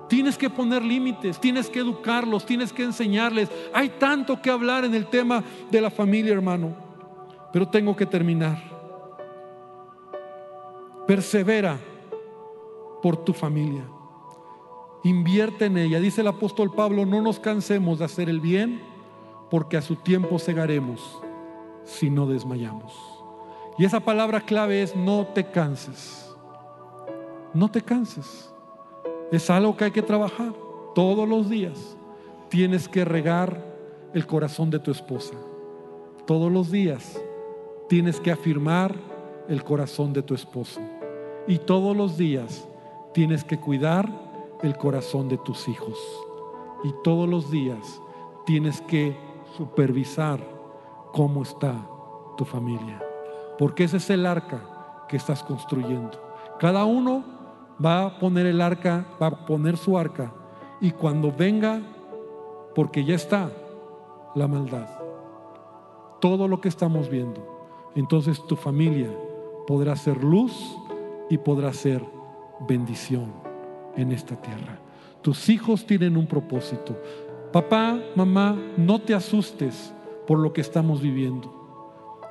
Tienes 0.09 0.39
que 0.39 0.49
poner 0.49 0.83
límites, 0.83 1.39
tienes 1.39 1.69
que 1.69 1.81
educarlos, 1.81 2.47
tienes 2.47 2.73
que 2.73 2.85
enseñarles. 2.85 3.51
Hay 3.75 3.91
tanto 3.91 4.41
que 4.41 4.49
hablar 4.49 4.85
en 4.85 4.95
el 4.95 5.07
tema 5.07 5.45
de 5.71 5.81
la 5.81 5.91
familia, 5.91 6.33
hermano. 6.33 6.88
Pero 7.53 7.69
tengo 7.69 7.97
que 7.97 8.07
terminar. 8.07 8.59
Persevera 11.07 11.79
por 13.03 13.17
tu 13.17 13.33
familia. 13.33 13.85
Invierte 15.05 15.67
en 15.67 15.79
ella. 15.79 16.01
Dice 16.01 16.21
el 16.21 16.27
apóstol 16.27 16.75
Pablo, 16.75 17.07
no 17.07 17.23
nos 17.23 17.39
cansemos 17.39 18.01
de 18.01 18.05
hacer 18.05 18.29
el 18.29 18.41
bien, 18.41 18.81
porque 19.51 19.77
a 19.77 19.83
su 19.83 19.97
tiempo 19.97 20.39
cegaremos 20.39 21.21
si 21.85 22.11
no 22.11 22.27
desmayamos. 22.27 22.93
Y 23.79 23.85
esa 23.85 24.01
palabra 24.01 24.41
clave 24.41 24.83
es 24.83 24.95
no 24.95 25.27
te 25.27 25.51
canses. 25.51 26.37
No 27.55 27.71
te 27.71 27.81
canses. 27.81 28.53
Es 29.33 29.49
algo 29.49 29.77
que 29.77 29.85
hay 29.85 29.91
que 29.93 30.03
trabajar 30.03 30.53
todos 30.95 31.29
los 31.29 31.49
días. 31.49 31.97
Tienes 32.51 32.89
que 32.89 33.05
regar 33.05 33.65
el 34.13 34.27
corazón 34.27 34.71
de 34.71 34.81
tu 34.81 34.91
esposa. 34.91 35.35
Todos 36.27 36.51
los 36.51 36.71
días 36.71 37.19
tienes 37.89 38.21
que 38.21 38.31
afirmar 38.31 38.95
el 39.49 39.65
corazón 39.65 40.13
de 40.13 40.23
tu 40.23 40.35
esposo. 40.35 40.81
Y 41.47 41.59
todos 41.59 41.97
los 41.97 42.17
días 42.17 42.69
tienes 43.13 43.45
que 43.45 43.59
cuidar 43.59 44.09
el 44.63 44.77
corazón 44.77 45.29
de 45.29 45.39
tus 45.39 45.69
hijos. 45.69 45.99
Y 46.85 46.93
todos 47.03 47.29
los 47.29 47.51
días 47.51 48.01
tienes 48.45 48.81
que 48.83 49.17
supervisar 49.57 50.41
cómo 51.13 51.43
está 51.43 51.75
tu 52.37 52.45
familia. 52.45 53.03
Porque 53.59 53.85
ese 53.85 53.97
es 53.97 54.11
el 54.11 54.27
arca 54.27 55.07
que 55.09 55.17
estás 55.17 55.43
construyendo. 55.43 56.21
Cada 56.61 56.85
uno 56.85 57.25
va 57.85 58.05
a 58.05 58.19
poner 58.19 58.47
el 58.47 58.61
arca, 58.61 59.07
va 59.21 59.29
a 59.29 59.47
poner 59.47 59.77
su 59.77 59.99
arca 59.99 60.33
y 60.81 60.93
cuando 60.93 61.33
venga, 61.33 61.81
porque 62.75 63.05
ya 63.05 63.15
está 63.15 63.51
la 64.35 64.47
maldad, 64.47 64.89
todo 66.21 66.47
lo 66.47 66.61
que 66.61 66.69
estamos 66.69 67.09
viendo, 67.09 67.58
entonces 67.99 68.45
tu 68.47 68.57
familia 68.57 69.11
podrá 69.67 69.97
ser 69.97 70.23
luz 70.23 70.77
y 71.29 71.39
podrá 71.39 71.73
ser 71.73 72.05
bendición 72.69 73.33
en 73.97 74.13
esta 74.13 74.37
tierra. 74.37 74.79
Tus 75.23 75.49
hijos 75.49 75.85
tienen 75.85 76.17
un 76.17 76.27
propósito. 76.27 76.97
Papá, 77.53 78.01
mamá, 78.15 78.57
no 78.77 79.01
te 79.01 79.15
asustes 79.15 79.93
por 80.27 80.39
lo 80.39 80.53
que 80.53 80.61
estamos 80.61 81.01
viviendo. 81.03 81.53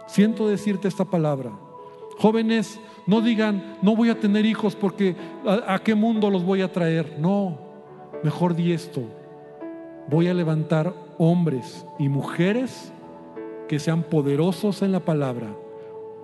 Siento 0.08 0.48
decirte 0.48 0.88
esta 0.88 1.06
palabra. 1.06 1.52
Jóvenes, 2.18 2.80
no 3.06 3.22
digan, 3.22 3.78
no 3.82 3.96
voy 3.96 4.10
a 4.10 4.20
tener 4.20 4.46
hijos 4.46 4.76
porque 4.76 5.16
¿a, 5.46 5.80
qué 5.80 5.96
mundo 5.96 6.30
los 6.30 6.44
voy 6.44 6.62
a 6.62 6.72
traer? 6.72 7.18
No, 7.20 7.58
mejor 8.24 8.56
di 8.56 8.72
esto. 8.72 9.02
Voy 10.10 10.28
a 10.28 10.34
levantar 10.34 10.94
hombres 11.18 11.86
y 12.00 12.08
mujeres 12.10 12.94
que 13.68 13.80
sean 13.80 14.04
poderosos 14.04 14.82
en 14.82 14.92
la 14.92 15.00
palabra, 15.00 15.48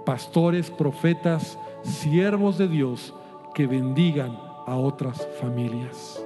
pastores, 0.05 0.71
profetas, 0.71 1.57
siervos 1.83 2.57
de 2.57 2.67
Dios 2.67 3.13
que 3.53 3.67
bendigan 3.67 4.39
a 4.65 4.75
otras 4.75 5.27
familias. 5.39 6.23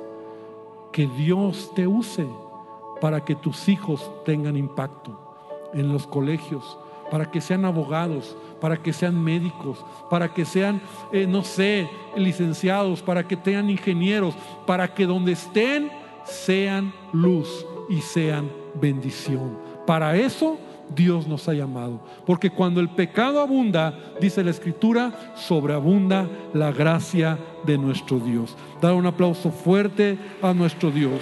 Que 0.91 1.07
Dios 1.07 1.71
te 1.75 1.87
use 1.87 2.27
para 3.01 3.23
que 3.23 3.35
tus 3.35 3.67
hijos 3.67 4.09
tengan 4.25 4.57
impacto 4.57 5.19
en 5.73 5.91
los 5.91 6.07
colegios, 6.07 6.77
para 7.11 7.29
que 7.29 7.41
sean 7.41 7.65
abogados, 7.65 8.35
para 8.59 8.77
que 8.77 8.93
sean 8.93 9.21
médicos, 9.23 9.85
para 10.09 10.33
que 10.33 10.45
sean, 10.45 10.81
eh, 11.11 11.27
no 11.27 11.43
sé, 11.43 11.89
licenciados, 12.15 13.01
para 13.01 13.27
que 13.27 13.37
tengan 13.37 13.69
ingenieros, 13.69 14.35
para 14.65 14.93
que 14.93 15.05
donde 15.05 15.33
estén 15.33 15.91
sean 16.23 16.93
luz 17.13 17.65
y 17.89 18.01
sean 18.01 18.49
bendición. 18.75 19.57
Para 19.85 20.15
eso 20.17 20.57
Dios 20.95 21.27
nos 21.27 21.47
ha 21.47 21.53
llamado. 21.53 21.99
Porque 22.25 22.49
cuando 22.49 22.79
el 22.79 22.89
pecado 22.89 23.41
abunda, 23.41 23.97
dice 24.19 24.43
la 24.43 24.51
escritura, 24.51 25.33
sobreabunda 25.35 26.27
la 26.53 26.71
gracia 26.71 27.37
de 27.65 27.77
nuestro 27.77 28.19
Dios. 28.19 28.55
Dar 28.81 28.93
un 28.93 29.05
aplauso 29.05 29.51
fuerte 29.51 30.17
a 30.41 30.53
nuestro 30.53 30.91
Dios. 30.91 31.21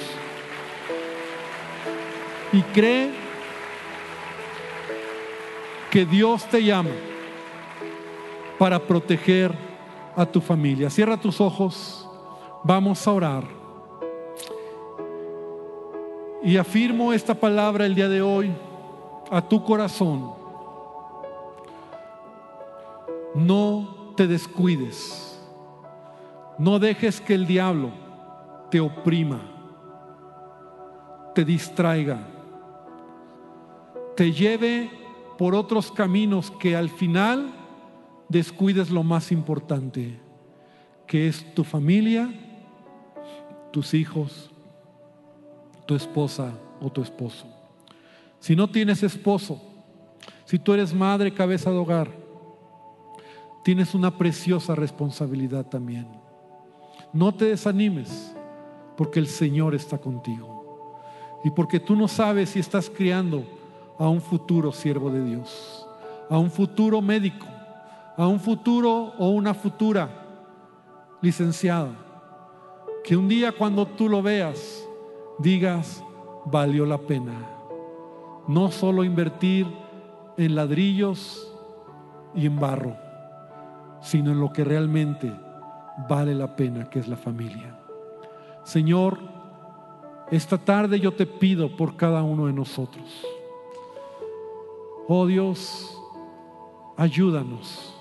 Y 2.53 2.61
cree 2.61 3.11
que 5.89 6.05
Dios 6.05 6.45
te 6.45 6.63
llama 6.63 6.91
para 8.57 8.79
proteger 8.79 9.53
a 10.15 10.25
tu 10.25 10.41
familia. 10.41 10.89
Cierra 10.89 11.17
tus 11.17 11.41
ojos, 11.41 12.07
vamos 12.63 13.05
a 13.07 13.11
orar. 13.11 13.43
Y 16.43 16.57
afirmo 16.57 17.11
esta 17.11 17.33
palabra 17.33 17.85
el 17.85 17.95
día 17.95 18.07
de 18.07 18.21
hoy 18.21 18.51
a 19.31 19.41
tu 19.41 19.63
corazón. 19.63 20.33
No 23.33 24.13
te 24.15 24.27
descuides. 24.27 25.39
No 26.57 26.79
dejes 26.79 27.19
que 27.19 27.33
el 27.33 27.45
diablo 27.45 27.91
te 28.69 28.79
oprima, 28.79 29.41
te 31.33 31.43
distraiga, 31.43 32.27
te 34.15 34.31
lleve 34.31 34.89
por 35.37 35.53
otros 35.53 35.91
caminos 35.91 36.51
que 36.51 36.75
al 36.75 36.89
final 36.89 37.53
descuides 38.29 38.89
lo 38.89 39.03
más 39.03 39.31
importante, 39.31 40.19
que 41.07 41.27
es 41.27 41.53
tu 41.53 41.65
familia, 41.65 42.33
tus 43.71 43.93
hijos, 43.93 44.49
tu 45.85 45.95
esposa 45.95 46.53
o 46.81 46.89
tu 46.89 47.01
esposo. 47.01 47.54
Si 48.45 48.55
no 48.55 48.69
tienes 48.69 49.01
esposo, 49.01 49.59
si 50.43 50.59
tú 50.59 50.71
eres 50.73 50.93
madre, 50.93 51.33
cabeza 51.33 51.71
de 51.71 51.77
hogar, 51.77 52.11
tienes 53.63 53.95
una 53.95 54.15
preciosa 54.19 54.75
responsabilidad 54.75 55.65
también. 55.65 56.07
No 57.11 57.33
te 57.33 57.45
desanimes, 57.45 58.35
porque 58.95 59.17
el 59.17 59.25
Señor 59.25 59.73
está 59.73 59.97
contigo. 59.97 61.01
Y 61.43 61.49
porque 61.49 61.79
tú 61.79 61.95
no 61.95 62.07
sabes 62.07 62.51
si 62.51 62.59
estás 62.59 62.87
criando 62.87 63.43
a 63.97 64.07
un 64.09 64.21
futuro 64.21 64.71
siervo 64.71 65.09
de 65.09 65.25
Dios, 65.25 65.87
a 66.29 66.37
un 66.37 66.51
futuro 66.51 67.01
médico, 67.01 67.47
a 68.15 68.27
un 68.27 68.39
futuro 68.39 69.13
o 69.17 69.29
una 69.29 69.55
futura 69.55 70.07
licenciada. 71.19 71.95
Que 73.03 73.17
un 73.17 73.27
día 73.27 73.51
cuando 73.53 73.87
tú 73.87 74.07
lo 74.07 74.21
veas, 74.21 74.87
digas, 75.39 76.03
valió 76.45 76.85
la 76.85 76.99
pena. 76.99 77.54
No 78.47 78.71
solo 78.71 79.03
invertir 79.03 79.67
en 80.37 80.55
ladrillos 80.55 81.51
y 82.33 82.45
en 82.45 82.59
barro, 82.59 82.95
sino 84.01 84.31
en 84.31 84.39
lo 84.39 84.51
que 84.51 84.63
realmente 84.63 85.31
vale 86.09 86.35
la 86.35 86.55
pena, 86.55 86.89
que 86.89 86.99
es 86.99 87.07
la 87.07 87.17
familia. 87.17 87.77
Señor, 88.63 89.19
esta 90.31 90.57
tarde 90.57 90.99
yo 90.99 91.13
te 91.13 91.25
pido 91.25 91.75
por 91.75 91.95
cada 91.95 92.23
uno 92.23 92.47
de 92.47 92.53
nosotros. 92.53 93.25
Oh 95.07 95.25
Dios, 95.25 96.01
ayúdanos 96.97 97.95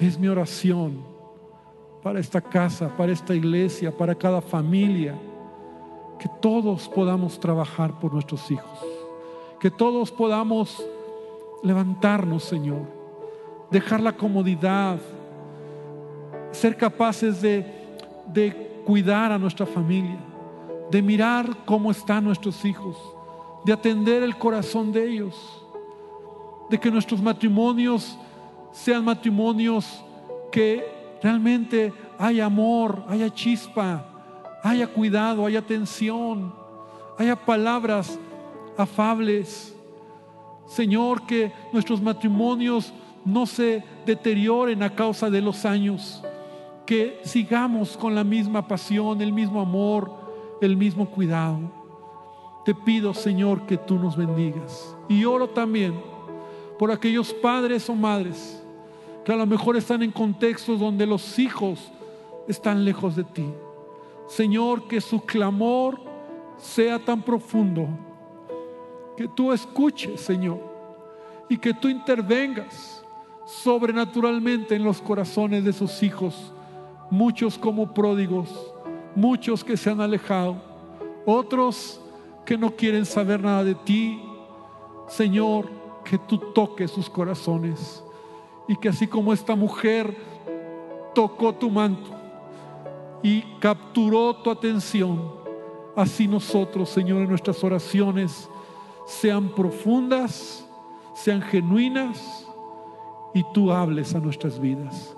es 0.00 0.18
mi 0.18 0.28
oración 0.28 1.04
para 2.02 2.18
esta 2.18 2.40
casa, 2.40 2.88
para 2.96 3.12
esta 3.12 3.34
iglesia, 3.34 3.94
para 3.96 4.14
cada 4.14 4.40
familia. 4.40 5.14
Que 6.18 6.28
todos 6.40 6.88
podamos 6.88 7.38
trabajar 7.38 7.98
por 7.98 8.12
nuestros 8.12 8.50
hijos. 8.50 8.99
Que 9.60 9.70
todos 9.70 10.10
podamos 10.10 10.82
levantarnos, 11.62 12.44
Señor. 12.44 12.86
Dejar 13.70 14.00
la 14.00 14.16
comodidad. 14.16 14.98
Ser 16.50 16.76
capaces 16.76 17.42
de, 17.42 17.64
de 18.26 18.82
cuidar 18.86 19.30
a 19.30 19.38
nuestra 19.38 19.66
familia. 19.66 20.18
De 20.90 21.02
mirar 21.02 21.64
cómo 21.66 21.90
están 21.90 22.24
nuestros 22.24 22.64
hijos. 22.64 22.96
De 23.64 23.72
atender 23.72 24.22
el 24.22 24.36
corazón 24.38 24.90
de 24.92 25.06
ellos. 25.06 25.62
De 26.70 26.80
que 26.80 26.90
nuestros 26.90 27.20
matrimonios 27.20 28.18
sean 28.72 29.04
matrimonios 29.04 30.02
que 30.50 31.18
realmente 31.22 31.92
haya 32.18 32.46
amor, 32.46 33.04
haya 33.08 33.28
chispa, 33.30 34.04
haya 34.62 34.86
cuidado, 34.86 35.44
haya 35.44 35.58
atención, 35.58 36.54
haya 37.18 37.36
palabras 37.36 38.18
afables. 38.80 39.76
Señor, 40.66 41.26
que 41.26 41.52
nuestros 41.72 42.00
matrimonios 42.00 42.92
no 43.24 43.46
se 43.46 43.84
deterioren 44.06 44.82
a 44.82 44.94
causa 44.94 45.30
de 45.30 45.40
los 45.40 45.64
años, 45.64 46.22
que 46.86 47.20
sigamos 47.22 47.96
con 47.96 48.14
la 48.14 48.24
misma 48.24 48.66
pasión, 48.66 49.20
el 49.20 49.32
mismo 49.32 49.60
amor, 49.60 50.10
el 50.60 50.76
mismo 50.76 51.08
cuidado. 51.08 51.58
Te 52.64 52.74
pido, 52.74 53.14
Señor, 53.14 53.66
que 53.66 53.76
tú 53.76 53.98
nos 53.98 54.16
bendigas. 54.16 54.96
Y 55.08 55.24
oro 55.24 55.48
también 55.48 55.94
por 56.78 56.90
aquellos 56.90 57.32
padres 57.32 57.88
o 57.88 57.94
madres 57.94 58.62
que 59.24 59.32
a 59.32 59.36
lo 59.36 59.46
mejor 59.46 59.76
están 59.76 60.02
en 60.02 60.10
contextos 60.10 60.80
donde 60.80 61.06
los 61.06 61.38
hijos 61.38 61.92
están 62.48 62.84
lejos 62.84 63.16
de 63.16 63.24
ti. 63.24 63.46
Señor, 64.28 64.88
que 64.88 65.00
su 65.00 65.20
clamor 65.20 66.00
sea 66.56 66.98
tan 66.98 67.22
profundo, 67.22 67.88
que 69.16 69.28
tú 69.28 69.52
escuches, 69.52 70.20
Señor, 70.20 70.58
y 71.48 71.56
que 71.56 71.74
tú 71.74 71.88
intervengas 71.88 73.04
sobrenaturalmente 73.44 74.76
en 74.76 74.84
los 74.84 75.00
corazones 75.02 75.64
de 75.64 75.72
sus 75.72 76.02
hijos, 76.02 76.52
muchos 77.10 77.58
como 77.58 77.92
pródigos, 77.92 78.48
muchos 79.14 79.64
que 79.64 79.76
se 79.76 79.90
han 79.90 80.00
alejado, 80.00 80.56
otros 81.26 82.00
que 82.46 82.56
no 82.56 82.70
quieren 82.70 83.04
saber 83.04 83.42
nada 83.42 83.64
de 83.64 83.74
ti. 83.74 84.22
Señor, 85.08 85.68
que 86.04 86.18
tú 86.18 86.38
toques 86.38 86.90
sus 86.90 87.10
corazones 87.10 88.02
y 88.68 88.76
que 88.76 88.88
así 88.88 89.06
como 89.06 89.32
esta 89.32 89.56
mujer 89.56 90.16
tocó 91.14 91.52
tu 91.52 91.70
manto 91.70 92.10
y 93.22 93.42
capturó 93.58 94.34
tu 94.36 94.50
atención, 94.50 95.32
así 95.96 96.26
nosotros, 96.28 96.88
Señor, 96.88 97.22
en 97.22 97.28
nuestras 97.28 97.62
oraciones 97.64 98.48
sean 99.10 99.48
profundas, 99.48 100.64
sean 101.14 101.42
genuinas 101.42 102.46
y 103.34 103.44
tú 103.52 103.72
hables 103.72 104.14
a 104.14 104.20
nuestras 104.20 104.60
vidas. 104.60 105.16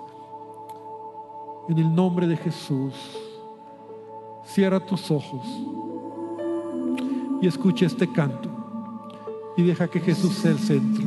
En 1.69 1.77
el 1.77 1.93
nombre 1.93 2.25
de 2.25 2.35
Jesús, 2.35 2.93
cierra 4.43 4.79
tus 4.79 5.11
ojos 5.11 5.45
y 7.39 7.47
escucha 7.47 7.85
este 7.85 8.11
canto 8.11 8.49
y 9.55 9.61
deja 9.61 9.87
que 9.87 9.99
Jesús 9.99 10.33
sea 10.33 10.51
el 10.51 10.59
centro. 10.59 11.05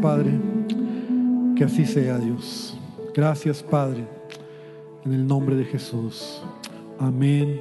Padre, 0.00 0.32
que 1.56 1.64
así 1.64 1.84
sea, 1.84 2.18
Dios. 2.18 2.78
Gracias, 3.14 3.62
Padre, 3.62 4.04
en 5.04 5.12
el 5.12 5.26
nombre 5.26 5.56
de 5.56 5.64
Jesús. 5.64 6.42
Amén 6.98 7.60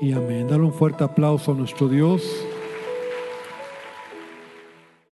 y 0.00 0.12
amén. 0.12 0.46
Dale 0.48 0.62
un 0.62 0.72
fuerte 0.72 1.04
aplauso 1.04 1.52
a 1.52 1.54
nuestro 1.54 1.88
Dios. 1.88 2.22